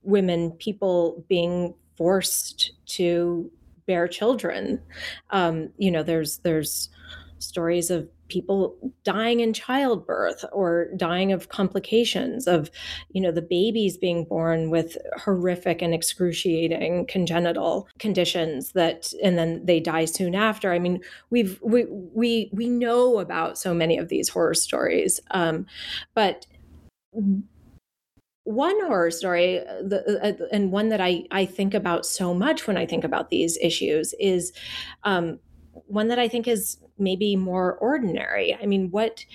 [0.04, 3.52] women, people being forced to
[3.86, 4.82] bear children.
[5.32, 6.90] Um, you know, there's there's
[7.40, 12.70] stories of people dying in childbirth or dying of complications of
[13.12, 19.66] you know the babies being born with horrific and excruciating congenital conditions that and then
[19.66, 20.72] they die soon after.
[20.72, 25.66] I mean we've we we we know about so many of these horror stories um,
[26.14, 26.46] but
[28.48, 32.66] one horror story uh, the, uh, and one that I, I think about so much
[32.66, 34.54] when i think about these issues is
[35.04, 35.40] um,
[35.88, 39.26] one that i think is maybe more ordinary i mean what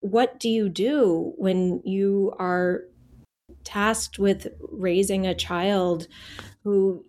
[0.00, 2.82] what do you do when you are
[3.64, 6.08] tasked with raising a child
[6.64, 7.04] who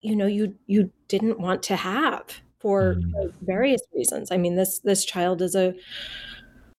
[0.00, 3.32] you know you you didn't want to have for mm.
[3.42, 5.74] various reasons i mean this this child is a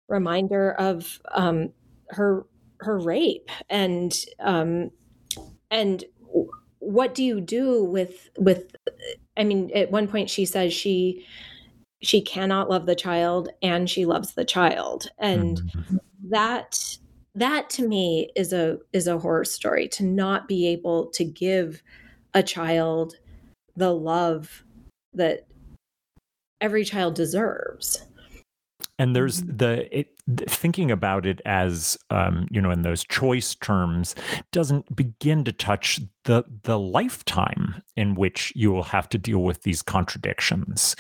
[0.07, 1.71] reminder of um,
[2.09, 2.45] her
[2.79, 4.89] her rape and um
[5.69, 6.05] and
[6.89, 8.75] what do you do with with
[9.37, 11.23] i mean at one point she says she
[12.01, 15.97] she cannot love the child and she loves the child and mm-hmm.
[16.29, 16.97] that
[17.35, 21.83] that to me is a is a horror story to not be able to give
[22.33, 23.13] a child
[23.75, 24.63] the love
[25.13, 25.45] that
[26.59, 28.03] every child deserves
[28.97, 29.57] and there's mm-hmm.
[29.57, 30.07] the it,
[30.47, 34.15] thinking about it as um, you know in those choice terms
[34.51, 35.99] doesn't begin to touch
[36.29, 40.95] the the lifetime in which you will have to deal with these contradictions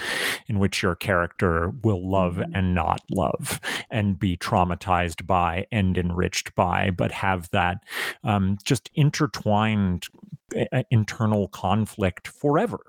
[0.47, 2.55] in which your character will love mm-hmm.
[2.55, 3.61] and not love
[3.91, 7.77] and be traumatized by and enriched by but have that
[8.23, 10.07] um, just intertwined
[10.89, 12.79] internal conflict forever.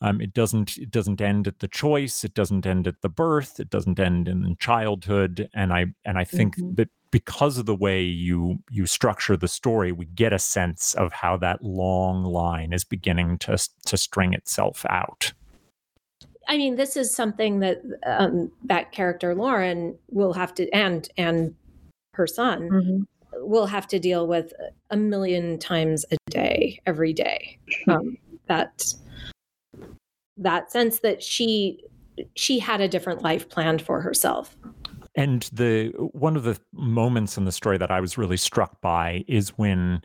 [0.00, 2.24] Um, it doesn't it doesn't end at the choice.
[2.24, 3.60] It doesn't end at the birth.
[3.60, 5.48] It doesn't end in childhood.
[5.54, 6.74] And I and I think mm-hmm.
[6.74, 11.12] that because of the way you you structure the story, we get a sense of
[11.12, 15.32] how that long line is beginning to to string itself out.
[16.48, 21.54] I mean, this is something that um, that character Lauren will have to and and
[22.14, 23.02] her son mm-hmm
[23.40, 24.52] will have to deal with
[24.90, 27.58] a million times a day, every day.
[27.88, 28.16] Um,
[28.46, 28.92] that
[30.36, 31.82] that sense that she
[32.34, 34.56] she had a different life planned for herself.
[35.16, 39.24] And the one of the moments in the story that I was really struck by
[39.26, 40.02] is when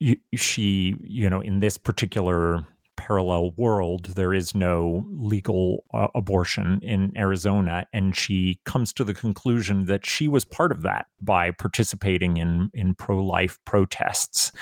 [0.00, 6.80] you, she, you know, in this particular parallel world, there is no legal uh, abortion
[6.82, 11.50] in Arizona, and she comes to the conclusion that she was part of that by
[11.50, 14.52] participating in in pro life protests.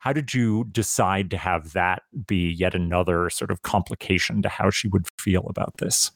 [0.00, 4.70] How did you decide to have that be yet another sort of complication to how
[4.70, 6.12] she would feel about this?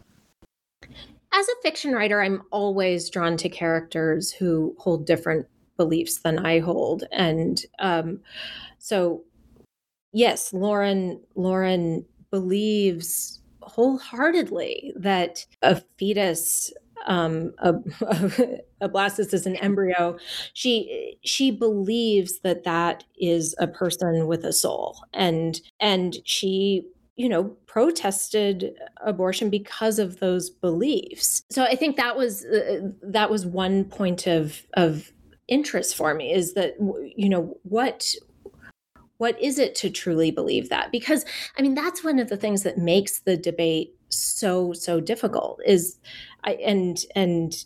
[1.36, 6.60] As a fiction writer, I'm always drawn to characters who hold different beliefs than I
[6.60, 8.20] hold, and um,
[8.78, 9.24] so
[10.12, 16.72] yes, Lauren Lauren believes wholeheartedly that a fetus
[17.06, 17.70] um, a,
[18.80, 20.16] a blastocyst is an embryo.
[20.52, 24.98] She she believes that that is a person with a soul.
[25.12, 28.74] And and she you know protested
[29.04, 31.42] abortion because of those beliefs.
[31.50, 35.12] So i think that was uh, that was one point of of
[35.46, 36.74] interest for me is that
[37.16, 38.14] you know what
[39.18, 40.90] what is it to truly believe that?
[40.90, 41.24] Because
[41.58, 45.98] i mean that's one of the things that makes the debate so so difficult is
[46.44, 47.64] i and and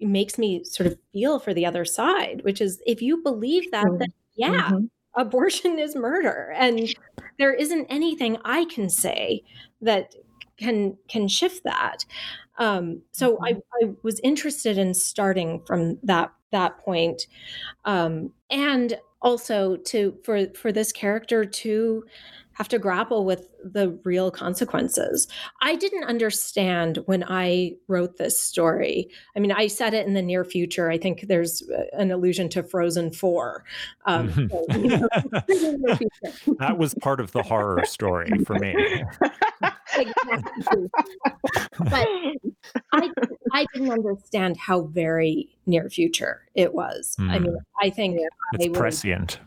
[0.00, 3.86] makes me sort of feel for the other side which is if you believe that
[3.98, 4.84] then yeah mm-hmm.
[5.16, 6.52] abortion is murder.
[6.56, 6.94] And
[7.40, 9.42] there isn't anything i can say
[9.80, 10.14] that
[10.56, 12.04] can can shift that
[12.58, 13.44] um, so mm-hmm.
[13.44, 17.26] I, I was interested in starting from that that point
[17.86, 22.04] um, and also to for for this character to
[22.60, 25.26] have to grapple with the real consequences.
[25.62, 29.08] I didn't understand when I wrote this story.
[29.34, 30.90] I mean, I said it in the near future.
[30.90, 31.62] I think there's
[31.94, 33.64] an allusion to Frozen 4.
[34.04, 35.08] Um, so, you know,
[36.58, 38.76] that was part of the horror story for me.
[39.96, 40.90] exactly.
[41.78, 42.08] But
[42.92, 43.10] I,
[43.54, 47.16] I didn't understand how very near future it was.
[47.18, 47.30] Mm.
[47.30, 47.86] I mean, hmm.
[47.86, 48.20] I think
[48.52, 49.40] it's I prescient.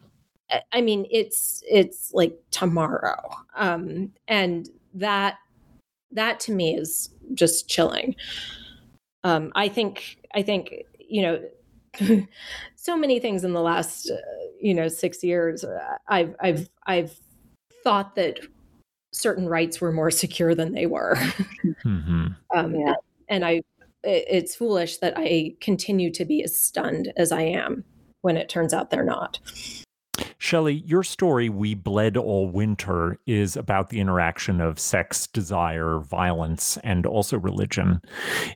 [0.71, 3.19] I mean, it's it's like tomorrow,
[3.55, 5.37] um, and that
[6.11, 8.15] that to me is just chilling.
[9.23, 12.27] Um, I think I think you know
[12.75, 14.15] so many things in the last uh,
[14.61, 15.63] you know six years.
[15.63, 17.17] Uh, I've I've I've
[17.83, 18.39] thought that
[19.13, 21.15] certain rights were more secure than they were.
[21.85, 22.27] mm-hmm.
[22.55, 22.95] um, yeah.
[23.29, 23.61] And I,
[24.03, 27.85] it's foolish that I continue to be as stunned as I am
[28.21, 29.39] when it turns out they're not.
[30.43, 36.75] Shelly, your story, We Bled All Winter, is about the interaction of sex, desire, violence,
[36.83, 38.01] and also religion.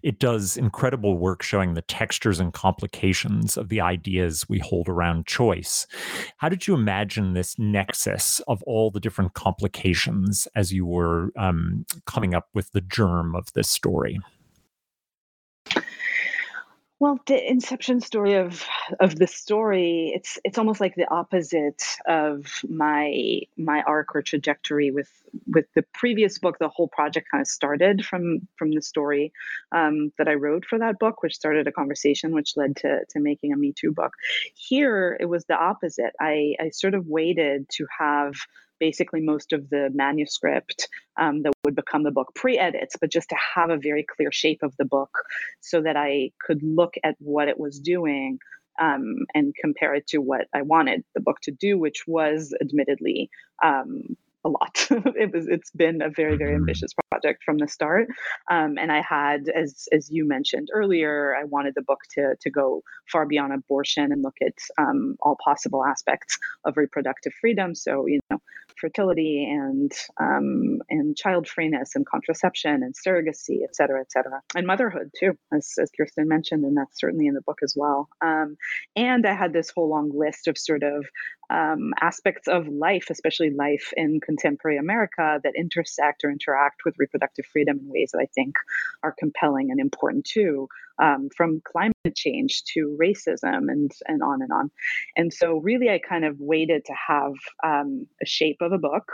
[0.03, 5.27] It does incredible work showing the textures and complications of the ideas we hold around
[5.27, 5.87] choice.
[6.35, 11.85] How did you imagine this nexus of all the different complications as you were um,
[12.05, 14.19] coming up with the germ of this story?
[16.99, 18.65] Well, the inception story of
[18.99, 24.89] of the story, it's it's almost like the opposite of my my arc or trajectory
[24.89, 25.11] with
[25.45, 26.57] with the previous book.
[26.57, 29.31] The whole project kind of started from from the story
[29.71, 33.19] um, that I wrote for that book, which started a conversation, which led to to
[33.19, 34.13] making a Me Too book.
[34.55, 36.13] Here, it was the opposite.
[36.19, 38.33] I I sort of waited to have
[38.79, 43.29] basically most of the manuscript um, that would become the book pre edits, but just
[43.29, 45.19] to have a very clear shape of the book
[45.61, 48.39] so that I could look at what it was doing
[48.79, 53.29] um, and compare it to what I wanted the book to do, which was admittedly
[53.63, 54.15] um,
[54.45, 54.87] a lot.
[55.15, 56.61] it was it's been a very very mm-hmm.
[56.61, 58.07] ambitious project from the start,
[58.49, 62.49] um, and I had as as you mentioned earlier, I wanted the book to to
[62.49, 67.75] go far beyond abortion and look at um, all possible aspects of reproductive freedom.
[67.75, 68.39] So you know,
[68.79, 74.67] fertility and um, and child freeness and contraception and surrogacy, et cetera, et cetera, and
[74.67, 78.09] motherhood too, as as Kirstin mentioned, and that's certainly in the book as well.
[78.21, 78.57] Um,
[78.95, 81.05] and I had this whole long list of sort of
[81.49, 87.45] um, aspects of life, especially life in contemporary America, that intersect or interact with reproductive
[87.45, 88.55] freedom in ways that I think
[89.03, 90.67] are compelling and important too,
[90.99, 94.71] um, from climate change to racism and and on and on.
[95.15, 97.33] And so, really, I kind of waited to have
[97.63, 99.11] um, a shape of a book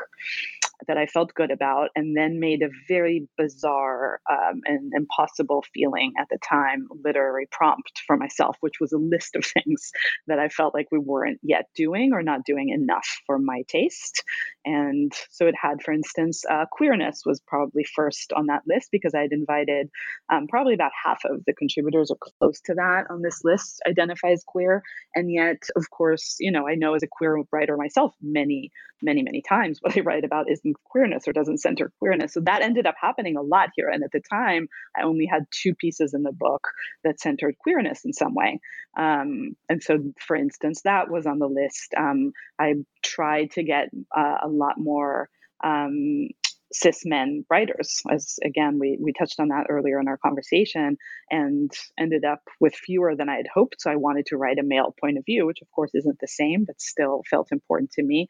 [0.88, 6.14] that I felt good about, and then made a very bizarre um, and impossible feeling
[6.20, 9.92] at the time literary prompt for myself, which was a list of things
[10.28, 14.24] that I felt like we weren't yet doing or not doing enough for my taste.
[14.66, 19.14] And so it had, for instance, uh, queerness was probably first on that list because
[19.14, 19.90] I had invited
[20.32, 24.30] um, probably about half of the contributors or close to that on this list identify
[24.32, 24.82] as queer.
[25.16, 28.72] And yet, of course, you know, I know as a queer writer myself, many,
[29.04, 32.34] many, many times what I write about isn't queerness or doesn't center queerness.
[32.34, 33.90] So that ended up happening a lot here.
[33.90, 36.68] And at the time, I only had two pieces in the book
[37.04, 38.60] that centered queerness in some way.
[38.98, 41.94] Um, and so, for instance, that was on the list.
[41.98, 45.30] Um, I tried to get uh, a lot more.
[45.64, 46.30] Um,
[46.74, 50.98] cis men writers as again we we touched on that earlier in our conversation
[51.30, 54.64] and ended up with fewer than i had hoped so i wanted to write a
[54.64, 58.04] male point of view which of course isn't the same but still felt important to
[58.04, 58.28] me.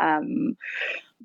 [0.00, 0.56] Um,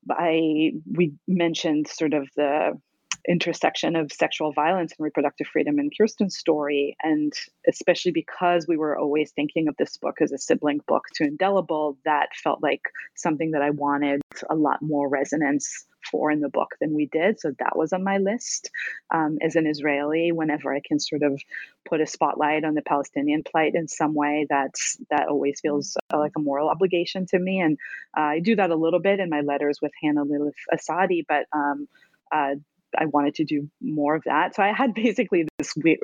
[0.09, 2.80] I we mentioned sort of the
[3.28, 7.34] intersection of sexual violence and reproductive freedom in Kirstin's story, and
[7.67, 11.97] especially because we were always thinking of this book as a sibling book to Indelible,
[12.05, 12.82] that felt like
[13.15, 17.39] something that I wanted a lot more resonance for in the book than we did.
[17.39, 18.69] So that was on my list.
[19.13, 21.39] Um, as an Israeli, whenever I can sort of
[21.88, 26.17] put a spotlight on the Palestinian plight in some way, that's that always feels uh,
[26.17, 27.59] like a moral obligation to me.
[27.59, 27.78] And
[28.17, 31.45] uh, I do that a little bit in my letters with Hannah Lillith Assadi, but
[31.53, 31.88] um,
[32.32, 32.55] uh,
[32.98, 34.56] I wanted to do more of that.
[34.56, 36.00] So I had basically this weird,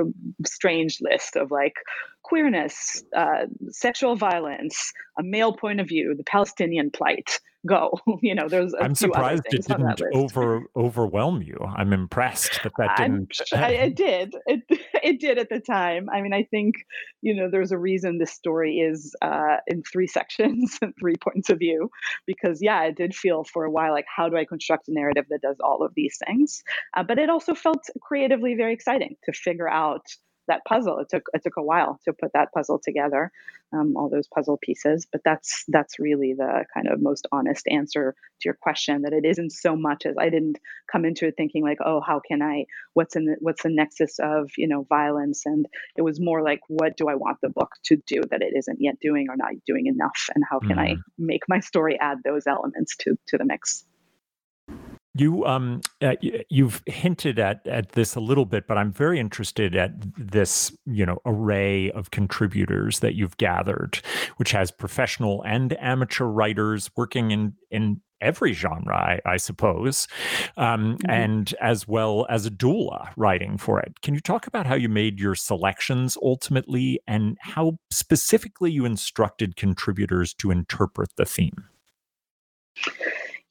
[0.46, 1.76] strange list of like
[2.24, 8.00] queerness, uh, sexual violence, a male point of view, the Palestinian plight, go.
[8.22, 8.74] you know, there's.
[8.80, 11.58] I'm surprised it didn't over overwhelm you.
[11.76, 13.38] I'm impressed that that didn't.
[13.54, 14.34] I, it did.
[14.48, 14.62] It
[15.04, 16.10] it did at the time.
[16.10, 16.76] I mean, I think
[17.22, 21.50] you know there's a reason this story is uh, in three sections and three points
[21.50, 21.90] of view,
[22.26, 25.26] because yeah, it did feel for a while like how do I construct a narrative
[25.30, 26.64] that does all of these things,
[26.96, 30.06] uh, but it also felt creatively very exciting to figure out
[30.48, 31.00] that puzzle.
[31.00, 33.32] It took it took a while to put that puzzle together,
[33.74, 35.08] um, all those puzzle pieces.
[35.12, 39.04] But that's that's really the kind of most honest answer to your question.
[39.04, 40.60] That it isn't so much as I didn't
[40.92, 42.66] come into it thinking like, oh, how can I?
[42.94, 45.46] What's in the, what's the nexus of you know violence?
[45.46, 48.54] And it was more like, what do I want the book to do that it
[48.58, 50.30] isn't yet doing or not doing enough?
[50.34, 50.80] And how can mm.
[50.80, 53.86] I make my story add those elements to to the mix?
[55.18, 56.16] You um uh,
[56.50, 61.06] you've hinted at at this a little bit, but I'm very interested at this you
[61.06, 64.00] know array of contributors that you've gathered,
[64.38, 70.08] which has professional and amateur writers working in in every genre, I, I suppose,
[70.58, 71.10] um, mm-hmm.
[71.10, 74.02] and as well as a doula writing for it.
[74.02, 79.56] Can you talk about how you made your selections ultimately, and how specifically you instructed
[79.56, 81.66] contributors to interpret the theme?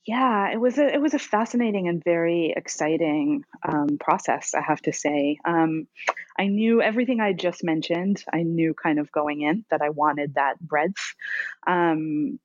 [0.07, 4.55] Yeah, it was a it was a fascinating and very exciting um, process.
[4.55, 5.89] I have to say, um,
[6.39, 8.23] I knew everything I just mentioned.
[8.33, 11.15] I knew kind of going in that I wanted that breadth.
[11.67, 12.39] Um,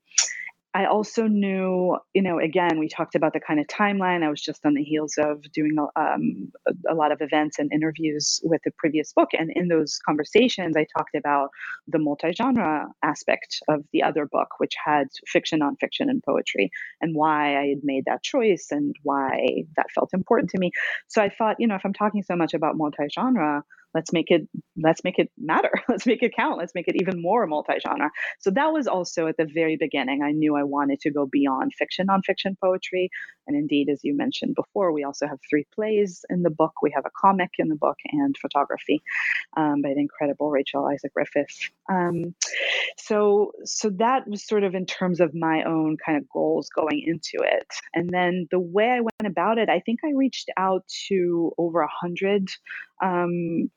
[0.73, 4.23] I also knew, you know, again, we talked about the kind of timeline.
[4.23, 6.51] I was just on the heels of doing um,
[6.89, 9.29] a, lot of events and interviews with the previous book.
[9.37, 11.49] And in those conversations, I talked about
[11.87, 17.15] the multi genre aspect of the other book, which had fiction, nonfiction, and poetry, and
[17.15, 20.71] why I had made that choice and why that felt important to me.
[21.09, 24.31] So I thought, you know, if I'm talking so much about multi genre, let's make
[24.31, 25.71] it let's make it matter.
[25.89, 26.57] Let's make it count.
[26.57, 28.09] Let's make it even more multi-genre.
[28.39, 30.23] So that was also at the very beginning.
[30.23, 33.09] I knew i wanted to go beyond fiction nonfiction poetry.
[33.47, 36.73] And indeed as you mentioned before we also have three plays in the book.
[36.81, 39.01] We have a comic in the book and photography
[39.57, 41.69] um, by the incredible Rachel Eliza Griffiths.
[41.89, 42.35] Um,
[42.97, 47.03] so so that was sort of in terms of my own kind of goals going
[47.05, 47.67] into it.
[47.93, 51.81] And then the way i went about it i think i reached out to over
[51.81, 52.49] a hundred
[53.01, 53.69] um,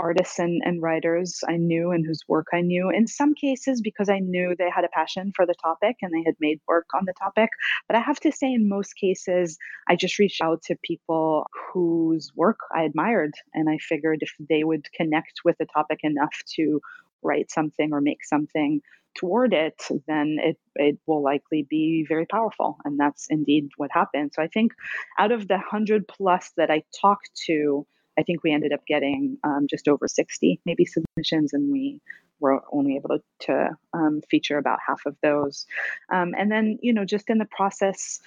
[0.00, 2.90] artists and, and writers I knew and whose work I knew.
[2.90, 6.22] In some cases, because I knew they had a passion for the topic and they
[6.24, 7.50] had made work on the topic.
[7.86, 12.32] But I have to say, in most cases, I just reached out to people whose
[12.34, 13.34] work I admired.
[13.54, 16.80] And I figured if they would connect with the topic enough to
[17.22, 18.80] write something or make something
[19.14, 22.78] toward it, then it, it will likely be very powerful.
[22.84, 24.32] And that's indeed what happened.
[24.34, 24.72] So I think
[25.18, 27.86] out of the 100 plus that I talked to,
[28.18, 32.00] I think we ended up getting um, just over 60 maybe submissions, and we
[32.40, 35.66] were only able to, um, feature about half of those.
[36.10, 38.20] Um, and then, you know, just in the process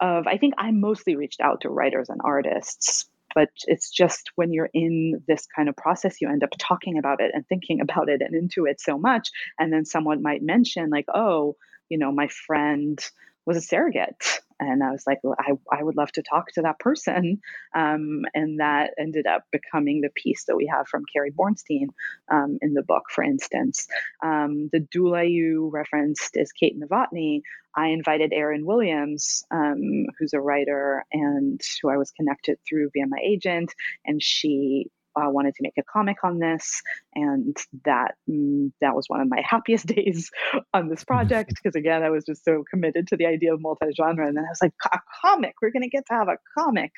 [0.00, 3.06] of, I think I mostly reached out to writers and artists.
[3.34, 7.20] But it's just when you're in this kind of process, you end up talking about
[7.20, 9.30] it and thinking about it and into it so much.
[9.58, 11.56] And then someone might mention, like, oh,
[11.88, 12.98] you know, my friend
[13.44, 16.62] was a surrogate and I was like, well, I, I would love to talk to
[16.62, 17.40] that person.
[17.74, 21.88] Um, and that ended up becoming the piece that we have from Carrie Bornstein
[22.30, 23.86] um, in the book, for instance.
[24.22, 27.42] Um, the doula you referenced is Kate Novotny.
[27.76, 33.06] I invited Erin Williams, um, who's a writer and who I was connected through via
[33.06, 33.74] my agent,
[34.06, 36.82] and she uh, wanted to make a comic on this,
[37.14, 40.30] and that mm, that was one of my happiest days
[40.74, 44.26] on this project because again, I was just so committed to the idea of multi-genre,
[44.26, 46.92] and then I was like, a comic, we're going to get to have a comic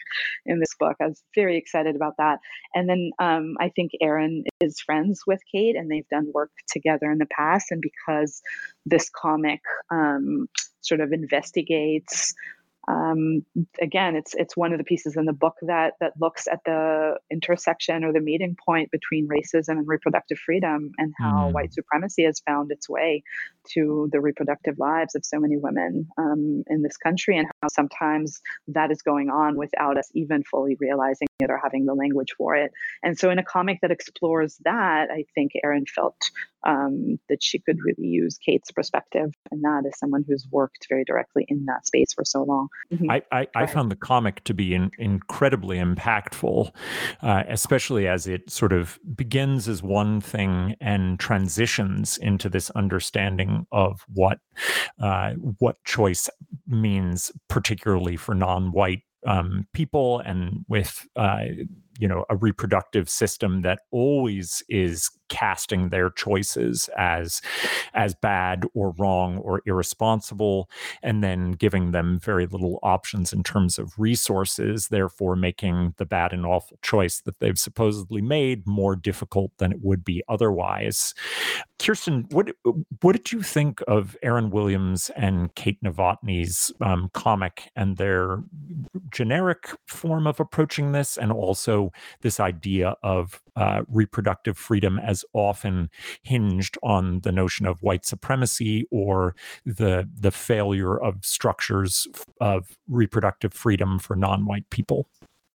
[0.47, 0.97] in this book.
[1.01, 2.39] I was very excited about that,
[2.75, 7.11] and then um, I think Erin is friends with Kate, and they've done work together
[7.11, 8.43] in the past, and because
[8.87, 9.61] this comic
[9.91, 10.49] um,
[10.81, 12.35] sort of investigates
[12.89, 13.45] um,
[13.81, 17.17] again, it's it's one of the pieces in the book that that looks at the
[17.31, 21.53] intersection or the meeting point between racism and reproductive freedom, and how mm.
[21.53, 23.23] white supremacy has found its way
[23.75, 28.41] to the reproductive lives of so many women um, in this country, and how sometimes
[28.69, 32.57] that is going on without us even fully realizing it or having the language for
[32.57, 32.73] it.
[33.03, 36.31] And so, in a comic that explores that, I think Erin felt
[36.67, 41.05] um, that she could really use Kate's perspective, and that as someone who's worked very
[41.05, 42.69] directly in that space for so long.
[42.93, 43.11] Mm-hmm.
[43.11, 46.73] I, I, I, found the comic to be in, incredibly impactful,
[47.23, 53.67] uh, especially as it sort of begins as one thing and transitions into this understanding
[53.71, 54.39] of what
[55.01, 56.29] uh, what choice
[56.67, 61.45] means, particularly for non-white um, people and with uh,
[61.99, 67.41] you know a reproductive system that always is casting their choices as
[67.95, 70.69] as bad or wrong or irresponsible
[71.03, 76.33] and then giving them very little options in terms of resources therefore making the bad
[76.33, 81.15] and awful choice that they've supposedly made more difficult than it would be otherwise.
[81.79, 82.51] Kirstin what
[83.01, 88.43] what did you think of Erin Williams and kate novotny's um, comic and their
[89.13, 95.91] generic form of approaching this and also this idea of uh, reproductive freedom as often
[96.23, 99.35] hinged on the notion of white supremacy or
[99.67, 102.07] the the failure of structures
[102.41, 105.09] of reproductive freedom for non-white people.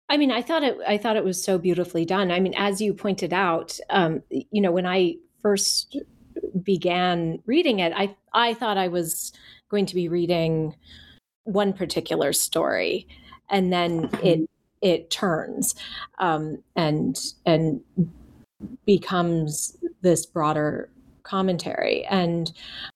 [0.10, 0.78] I mean, I thought it.
[0.88, 2.32] I thought it was so beautifully done.
[2.32, 5.96] I mean, as you pointed out, um, you know, when I first
[6.64, 9.32] began reading it, I I thought I was
[9.70, 10.76] going to be reading
[11.44, 13.08] one particular story,
[13.48, 14.46] and then it mm-hmm
[14.82, 15.76] it turns
[16.20, 17.82] um, and and
[18.86, 20.90] becomes this broader
[21.24, 22.06] commentary.
[22.06, 22.52] And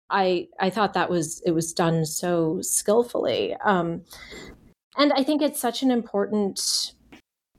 [0.09, 3.55] i i thought that was it was done so skillfully.
[3.63, 4.01] Um,
[4.97, 6.93] and i think it's such an important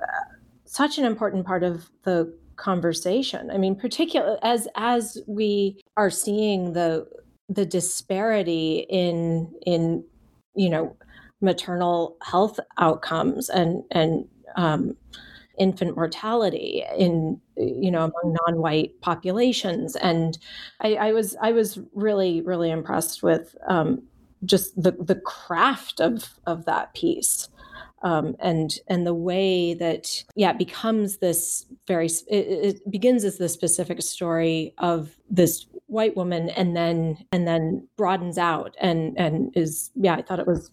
[0.01, 0.31] uh,
[0.65, 3.51] such an important part of the conversation.
[3.51, 7.07] I mean particular as as we are seeing the
[7.49, 10.05] the disparity in in
[10.55, 10.97] you know
[11.41, 14.27] maternal health outcomes and and
[14.57, 14.97] um,
[15.59, 19.97] infant mortality in you know among non-white populations.
[19.97, 20.39] And
[20.81, 24.03] I, I was I was really really impressed with um,
[24.45, 27.49] just the the craft of of that piece
[28.03, 32.35] um, and and the way that yeah it becomes this very it,
[32.77, 38.39] it, begins as the specific story of this white woman and then and then broadens
[38.39, 40.71] out and and is yeah I thought it was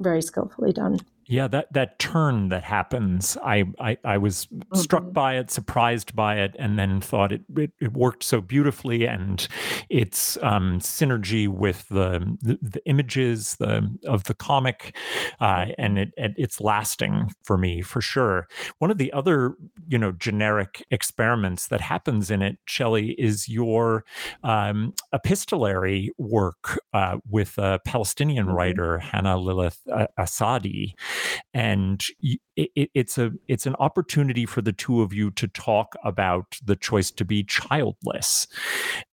[0.00, 0.98] very skillfully done.
[1.26, 4.76] Yeah, that that turn that happens, I I, I was mm-hmm.
[4.76, 9.06] struck by it, surprised by it, and then thought it it, it worked so beautifully,
[9.06, 9.46] and
[9.88, 14.96] its um, synergy with the, the, the images the of the comic,
[15.40, 18.48] uh, and it, it, it's lasting for me for sure.
[18.78, 19.54] One of the other
[19.86, 24.04] you know generic experiments that happens in it, Shelly, is your
[24.42, 28.56] um, epistolary work uh, with a Palestinian mm-hmm.
[28.56, 30.94] writer Hannah Lillith uh, Assadi
[31.54, 32.04] and
[32.56, 36.76] it, it's a it's an opportunity for the two of you to talk about the
[36.76, 38.46] choice to be childless.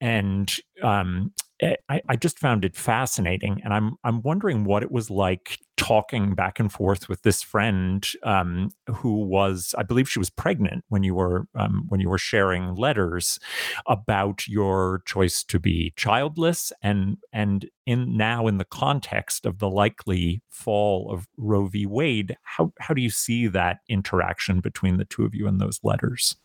[0.00, 1.32] And um,
[1.62, 6.34] I, I, just found it fascinating, and I'm I'm wondering what it was like talking
[6.34, 11.02] back and forth with this friend um, who was, I believe, she was pregnant when
[11.02, 13.38] you were um, when you were sharing letters
[13.86, 19.70] about your choice to be childless, and and in now in the context of the
[19.70, 21.86] likely fall of Roe v.
[21.86, 25.80] Wade, how how do you see that interaction between the two of you in those
[25.82, 26.36] letters?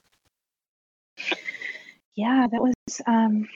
[2.16, 3.48] Yeah, that was um,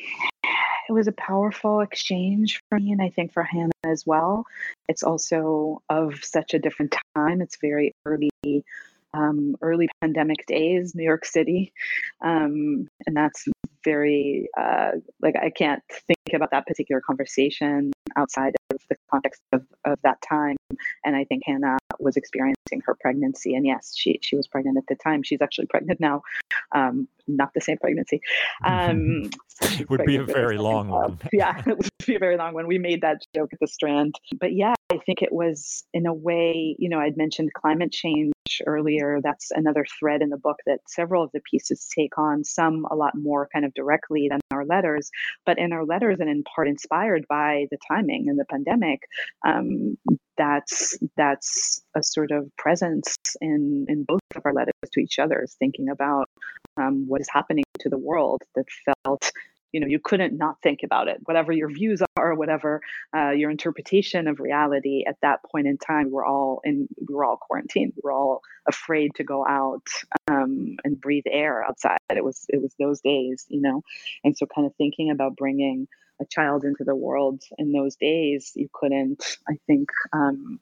[0.87, 4.45] it was a powerful exchange for me and I think for Hannah as well.
[4.87, 7.41] It's also of such a different time.
[7.41, 8.29] It's very early
[9.15, 11.71] um, early pandemic days, New York City.
[12.21, 13.45] Um, and that's
[13.83, 19.65] very, uh, like, I can't think about that particular conversation outside of the context of,
[19.85, 20.57] of that time.
[21.03, 23.55] And I think Hannah was experiencing her pregnancy.
[23.55, 25.23] And yes, she, she was pregnant at the time.
[25.23, 26.21] She's actually pregnant now.
[26.73, 28.21] Um, not the same pregnancy.
[28.65, 31.19] Um, so would be a very long one.
[31.31, 32.67] yeah, it would be a very long one.
[32.67, 34.15] We made that joke at the Strand.
[34.39, 38.33] But yeah, I think it was in a way, you know, I'd mentioned climate change
[38.65, 39.19] earlier.
[39.23, 42.95] That's another thread in the book that several of the pieces take on, some a
[42.95, 45.09] lot more kind of directly than our letters,
[45.45, 49.01] but in our letters and in part inspired by the timing and the pandemic.
[49.45, 49.97] Um,
[50.37, 55.45] that's that's a sort of presence in in both of our letters to each other,
[55.59, 56.29] thinking about
[56.77, 58.65] um, what is happening to the world that
[59.03, 59.31] felt
[59.71, 61.17] you know you couldn't not think about it.
[61.25, 62.81] Whatever your views are whatever
[63.15, 67.25] uh, your interpretation of reality at that point in time we're all in we were
[67.25, 67.93] all quarantined.
[67.95, 69.87] We were all afraid to go out
[70.27, 71.97] um, and breathe air outside.
[72.09, 73.81] It was it was those days you know?
[74.23, 75.87] And so kind of thinking about bringing
[76.21, 80.59] a child into the world in those days you couldn't i think um,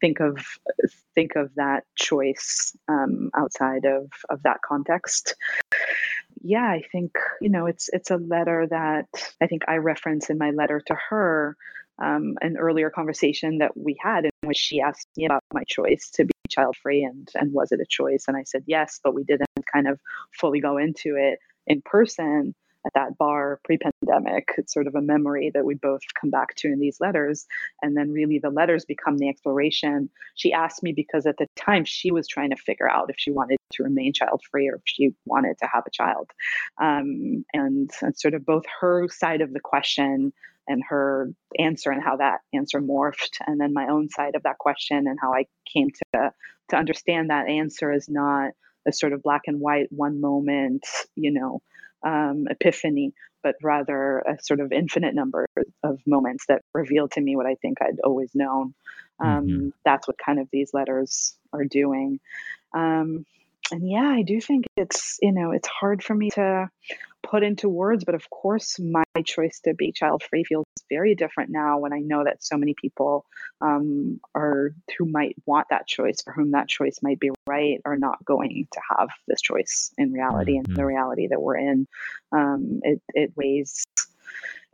[0.00, 0.38] think of
[1.14, 5.34] think of that choice um, outside of of that context
[6.44, 9.06] yeah, I think you know it's it's a letter that
[9.40, 11.56] I think I reference in my letter to her.
[12.02, 16.10] Um, an earlier conversation that we had in which she asked me about my choice
[16.14, 19.14] to be child free and and was it a choice and I said yes but
[19.14, 20.00] we didn't kind of
[20.32, 21.38] fully go into it
[21.68, 22.52] in person
[22.86, 26.68] at that bar pre-pandemic it's sort of a memory that we both come back to
[26.68, 27.46] in these letters.
[27.82, 30.10] And then really the letters become the exploration.
[30.34, 33.30] She asked me because at the time she was trying to figure out if she
[33.30, 36.30] wanted to remain child free or if she wanted to have a child.
[36.80, 40.32] Um, and, and sort of both her side of the question
[40.66, 44.56] and her answer and how that answer morphed and then my own side of that
[44.56, 46.32] question and how i came to
[46.70, 48.52] to understand that answer is not
[48.88, 51.60] a sort of black and white one moment you know
[52.04, 55.46] um, epiphany, but rather a sort of infinite number
[55.82, 58.74] of moments that revealed to me what I think I'd always known.
[59.20, 59.68] Um, mm-hmm.
[59.84, 62.20] That's what kind of these letters are doing.
[62.74, 63.24] Um,
[63.70, 66.68] and yeah, I do think it's, you know, it's hard for me to
[67.24, 71.50] put into words, but of course, my choice to be child free feels very different
[71.50, 73.24] now when I know that so many people
[73.60, 77.96] um, are who might want that choice, for whom that choice might be right, are
[77.96, 80.70] not going to have this choice in reality mm-hmm.
[80.70, 81.86] and the reality that we're in.
[82.32, 83.84] Um, it, it weighs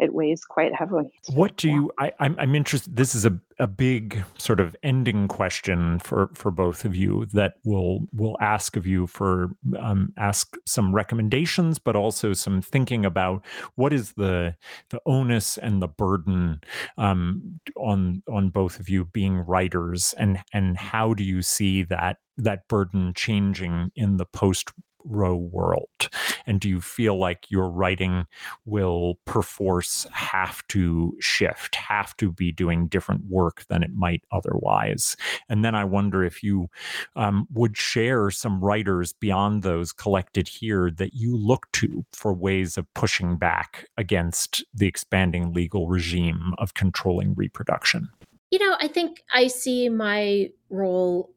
[0.01, 1.13] it weighs quite heavily.
[1.29, 1.93] What do you?
[1.99, 2.97] I, I'm I'm interested.
[2.97, 7.55] This is a, a big sort of ending question for for both of you that
[7.65, 13.45] will will ask of you for um, ask some recommendations, but also some thinking about
[13.75, 14.57] what is the
[14.89, 16.63] the onus and the burden
[16.97, 22.17] um, on on both of you being writers, and and how do you see that
[22.39, 24.71] that burden changing in the post
[25.05, 26.09] Roe world?
[26.47, 28.27] And do you feel like your writing
[28.65, 35.17] will perforce have to shift, have to be doing different work than it might otherwise?
[35.49, 36.69] And then I wonder if you
[37.17, 42.77] um, would share some writers beyond those collected here that you look to for ways
[42.77, 48.09] of pushing back against the expanding legal regime of controlling reproduction.
[48.51, 51.31] You know, I think I see my role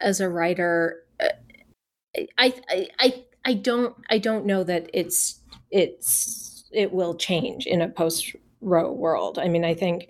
[0.00, 1.01] as a writer.
[2.38, 2.54] I,
[2.98, 5.40] I, I, don't, I don't know that it's,
[5.70, 9.38] it's, it will change in a post Roe world.
[9.38, 10.08] I mean, I think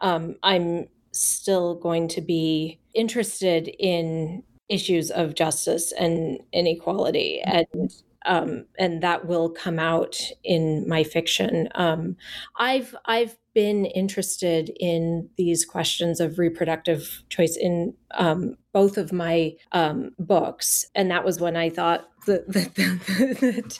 [0.00, 7.92] um, I'm still going to be interested in issues of justice and inequality and
[8.24, 11.68] um, and that will come out in my fiction.
[11.74, 12.16] Um,
[12.58, 19.52] I've I've been interested in these questions of reproductive choice in um, both of my
[19.72, 23.78] um, books, and that was when I thought that, that, that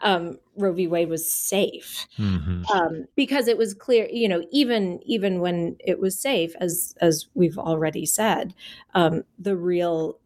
[0.00, 0.86] um, Roe v.
[0.88, 2.64] Wade was safe, mm-hmm.
[2.72, 7.26] Um, because it was clear, you know, even even when it was safe, as as
[7.34, 8.54] we've already said,
[8.94, 10.18] the real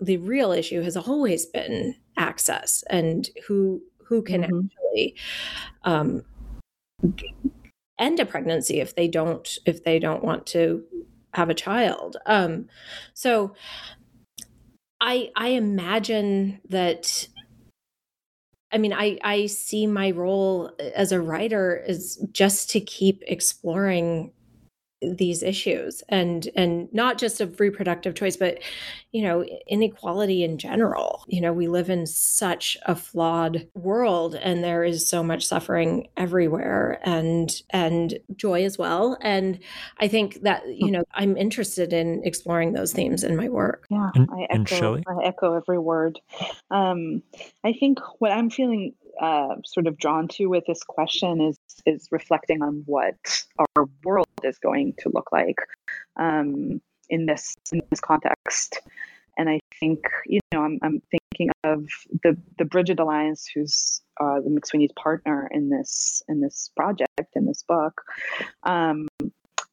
[0.00, 4.66] the real issue has always been access and who who can mm-hmm.
[4.66, 5.16] actually
[5.84, 6.22] um,
[7.98, 10.82] end a pregnancy if they don't if they don't want to
[11.34, 12.16] have a child.
[12.26, 12.68] Um,
[13.14, 13.54] so
[15.00, 17.28] I I imagine that
[18.72, 24.32] I mean, I, I see my role as a writer is just to keep exploring
[25.02, 28.58] these issues and and not just of reproductive choice but
[29.12, 31.24] you know inequality in general.
[31.28, 36.08] You know we live in such a flawed world and there is so much suffering
[36.16, 39.18] everywhere and and joy as well.
[39.20, 39.58] And
[39.98, 43.86] i think that you know i'm interested in exploring those themes in my work.
[43.90, 46.18] Yeah and, i echo i echo every word.
[46.70, 47.22] Um
[47.64, 52.08] i think what i'm feeling uh, sort of drawn to with this question is is
[52.10, 55.56] reflecting on what our world is going to look like
[56.16, 58.80] um, in this in this context.
[59.38, 61.86] And I think you know I'm, I'm thinking of
[62.22, 67.46] the the Brigid Alliance, who's uh, the McSweeney's partner in this in this project in
[67.46, 68.02] this book.
[68.62, 69.08] Um,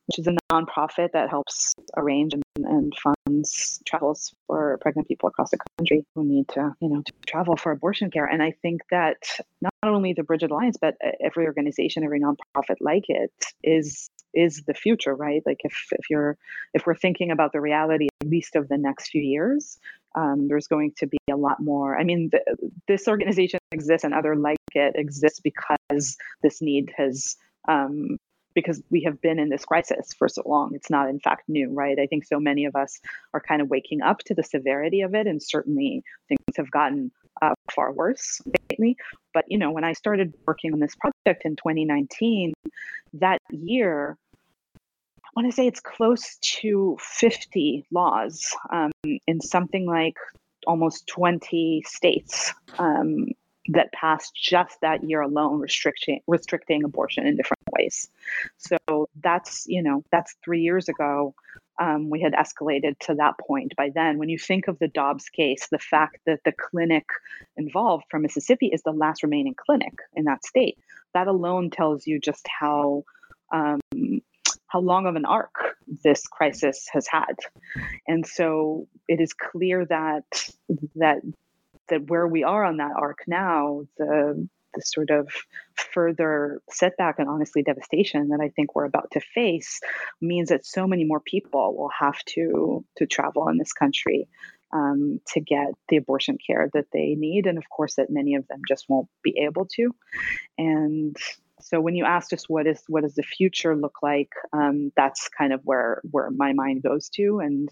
[0.07, 2.93] which is a nonprofit that helps arrange and, and,
[3.25, 7.55] funds travels for pregnant people across the country who need to, you know, to travel
[7.55, 8.25] for abortion care.
[8.25, 9.17] And I think that
[9.61, 13.31] not only the Brigid Alliance, but every organization, every nonprofit like it
[13.63, 15.41] is is the future, right?
[15.45, 16.37] Like if if you're
[16.73, 19.77] if we're thinking about the reality at least of the next few years,
[20.15, 21.97] um, there's going to be a lot more.
[21.97, 22.31] I mean,
[22.87, 27.35] this organization exists and other like it exists because this need has
[27.67, 28.17] um,
[28.53, 30.71] because we have been in this crisis for so long.
[30.73, 31.97] It's not, in fact, new, right?
[31.99, 32.99] I think so many of us
[33.33, 37.11] are kind of waking up to the severity of it, and certainly things have gotten
[37.41, 38.97] uh, far worse lately.
[39.33, 42.53] But you know, when I started working on this project in 2019,
[43.13, 44.17] that year.
[45.25, 48.91] I want to say it's close to 50 laws um,
[49.25, 50.15] in something like
[50.67, 53.27] almost 20 states um,
[53.69, 58.09] that passed just that year alone restricting restricting abortion in different ways.
[58.57, 61.33] So that's you know that's three years ago.
[61.79, 64.19] Um, we had escalated to that point by then.
[64.19, 67.05] When you think of the Dobbs case, the fact that the clinic
[67.57, 70.77] involved from Mississippi is the last remaining clinic in that state,
[71.15, 73.05] that alone tells you just how
[73.51, 73.79] um,
[74.67, 77.35] how long of an arc this crisis has had.
[78.07, 80.25] And so it is clear that
[80.95, 81.21] that
[81.93, 85.29] that where we are on that arc now, the the sort of
[85.75, 89.79] further setback and honestly devastation that I think we're about to face
[90.19, 94.27] means that so many more people will have to to travel in this country
[94.73, 98.47] um, to get the abortion care that they need, and of course that many of
[98.47, 99.95] them just won't be able to.
[100.57, 101.15] And
[101.61, 105.29] so when you ask us what is what does the future look like, um, that's
[105.29, 107.69] kind of where where my mind goes to, and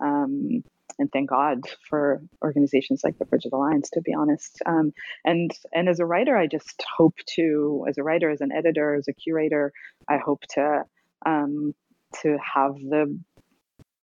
[0.00, 0.62] um,
[0.98, 4.62] and thank God for organizations like the Brigid Alliance, to be honest.
[4.66, 4.92] Um,
[5.24, 8.94] and and as a writer, I just hope to, as a writer, as an editor,
[8.94, 9.72] as a curator,
[10.08, 10.84] I hope to
[11.26, 11.74] um,
[12.22, 13.18] to have the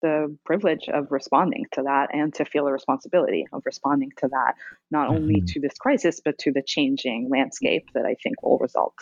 [0.05, 4.53] the privilege of responding to that and to feel a responsibility of responding to that,
[4.91, 5.47] not only mm-hmm.
[5.47, 8.93] to this crisis, but to the changing landscape that I think will result.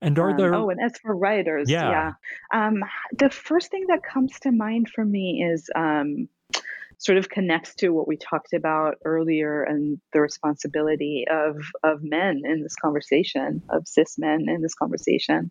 [0.00, 0.54] And are there.
[0.54, 1.90] Um, oh, and as for writers, yeah.
[1.90, 2.12] yeah.
[2.54, 2.82] Um,
[3.18, 6.26] the first thing that comes to mind for me is um,
[7.00, 12.42] sort of connects to what we talked about earlier and the responsibility of of men
[12.44, 15.50] in this conversation, of cis men in this conversation.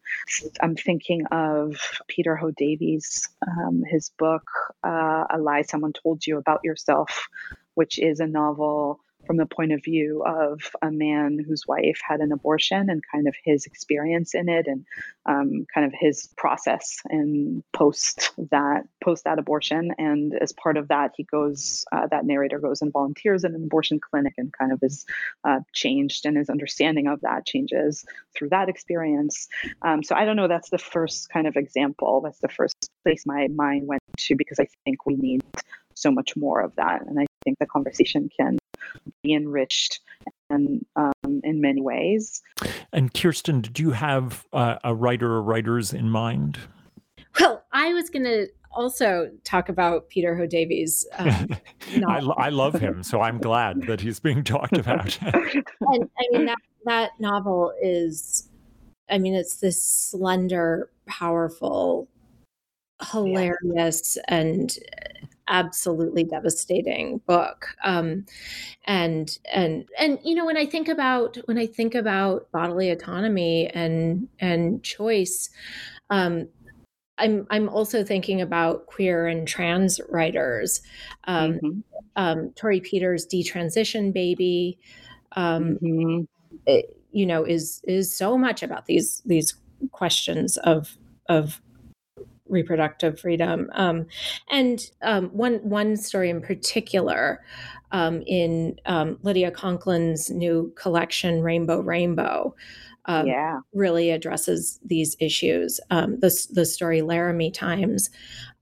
[0.62, 1.76] I'm thinking of
[2.08, 4.44] Peter Ho Davies, um, his book
[4.86, 7.28] uh, "A Lie Someone Told You About Yourself,"
[7.74, 9.00] which is a novel
[9.30, 13.28] from the point of view of a man whose wife had an abortion and kind
[13.28, 14.84] of his experience in it and
[15.28, 19.92] um, kind of his process and post that post that abortion.
[20.00, 23.64] And as part of that, he goes uh, that narrator goes and volunteers in an
[23.64, 25.06] abortion clinic and kind of is
[25.44, 29.48] uh, changed and his understanding of that changes through that experience.
[29.84, 30.48] Um, so I don't know.
[30.48, 32.22] That's the first kind of example.
[32.22, 35.44] That's the first place my mind went to because I think we need
[36.02, 37.02] so much more of that.
[37.06, 38.58] And I think the conversation can
[39.24, 40.00] be enriched
[40.50, 42.42] and um, in many ways.
[42.92, 46.58] And Kirstin, did you have uh, a writer or writers in mind?
[47.40, 51.06] Well, I was going to also talk about Peter Ho-Davies.
[51.18, 51.50] Um,
[52.08, 55.18] I, I, love him, so I'm glad that he's being talked about.
[55.22, 58.50] and I mean that that novel is,
[59.10, 62.08] I mean, it's this slender, powerful,
[63.12, 64.36] hilarious, yeah.
[64.36, 64.78] and
[65.50, 67.76] absolutely devastating book.
[67.84, 68.26] Um,
[68.86, 73.68] and and and you know when I think about when I think about bodily autonomy
[73.68, 75.50] and and choice.
[76.10, 76.48] Um,
[77.20, 80.82] I'm I'm also thinking about queer and trans writers.
[81.26, 81.80] Um, mm-hmm.
[82.16, 84.80] um, Torrey Peters' "Detransition Baby,"
[85.34, 86.22] um, mm-hmm.
[86.66, 89.54] it, you know, is is so much about these these
[89.92, 90.98] questions of
[91.28, 91.62] of
[92.50, 93.70] reproductive freedom.
[93.74, 94.06] Um,
[94.52, 97.44] and um, one one story in particular
[97.92, 102.56] um, in um, Lydia Conklin's new collection, Rainbow Rainbow,
[103.06, 103.60] um, yeah.
[103.74, 105.80] really addresses these issues.
[105.90, 108.10] Um, the the story Laramie Times,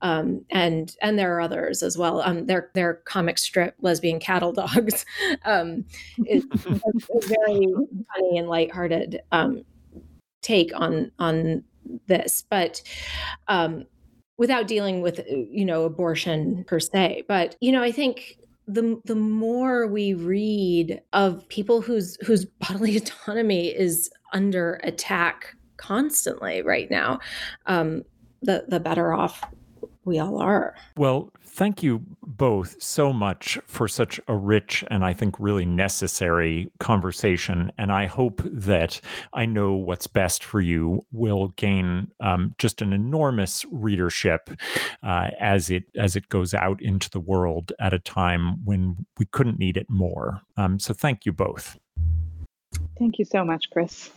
[0.01, 2.21] um, and and there are others as well.
[2.21, 5.05] Um, their their comic strip lesbian cattle dogs
[5.45, 5.83] um,
[6.25, 7.67] is a very
[8.15, 9.63] funny and lighthearted um,
[10.41, 11.63] take on on
[12.07, 12.81] this, but
[13.47, 13.85] um,
[14.37, 17.23] without dealing with you know abortion per se.
[17.27, 22.97] But you know, I think the the more we read of people whose whose bodily
[22.97, 27.19] autonomy is under attack constantly right now,
[27.65, 28.03] um,
[28.41, 29.43] the the better off
[30.07, 30.73] we all are.
[30.95, 36.71] Well, thank you both so much for such a rich and I think really necessary
[36.79, 37.71] conversation.
[37.77, 39.01] And I hope that
[39.33, 44.49] I know what's best for you will gain um, just an enormous readership
[45.03, 49.25] uh, as it as it goes out into the world at a time when we
[49.25, 50.41] couldn't need it more.
[50.55, 51.77] Um, so thank you both.
[52.97, 54.09] Thank you so much, Chris.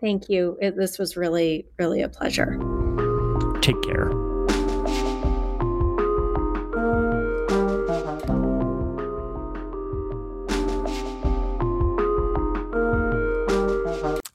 [0.00, 0.58] Thank you.
[0.60, 2.58] It, this was really, really a pleasure.
[3.60, 4.27] Take care.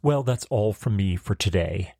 [0.03, 1.93] Well, that's all from me for today.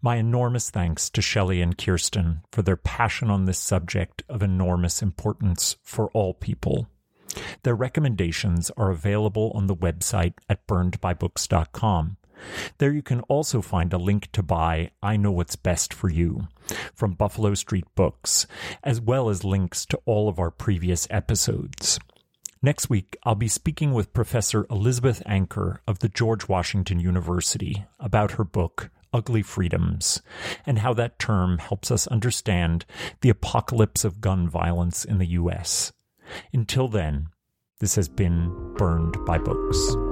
[0.00, 5.02] My enormous thanks to Shelly and Kirstin for their passion on this subject of enormous
[5.02, 6.88] importance for all people.
[7.62, 12.16] Their recommendations are available on the website at burnedbybooks.com.
[12.78, 16.48] There you can also find a link to buy I Know What's Best for You
[16.94, 18.46] from Buffalo Street Books,
[18.82, 22.00] as well as links to all of our previous episodes.
[22.62, 28.32] Next week, I'll be speaking with Professor Elizabeth Anker of the George Washington University about
[28.32, 30.20] her book, Ugly Freedoms,
[30.66, 32.84] and how that term helps us understand
[33.22, 35.92] the apocalypse of gun violence in the U.S.
[36.52, 37.28] Until then,
[37.78, 40.09] this has been Burned by Books.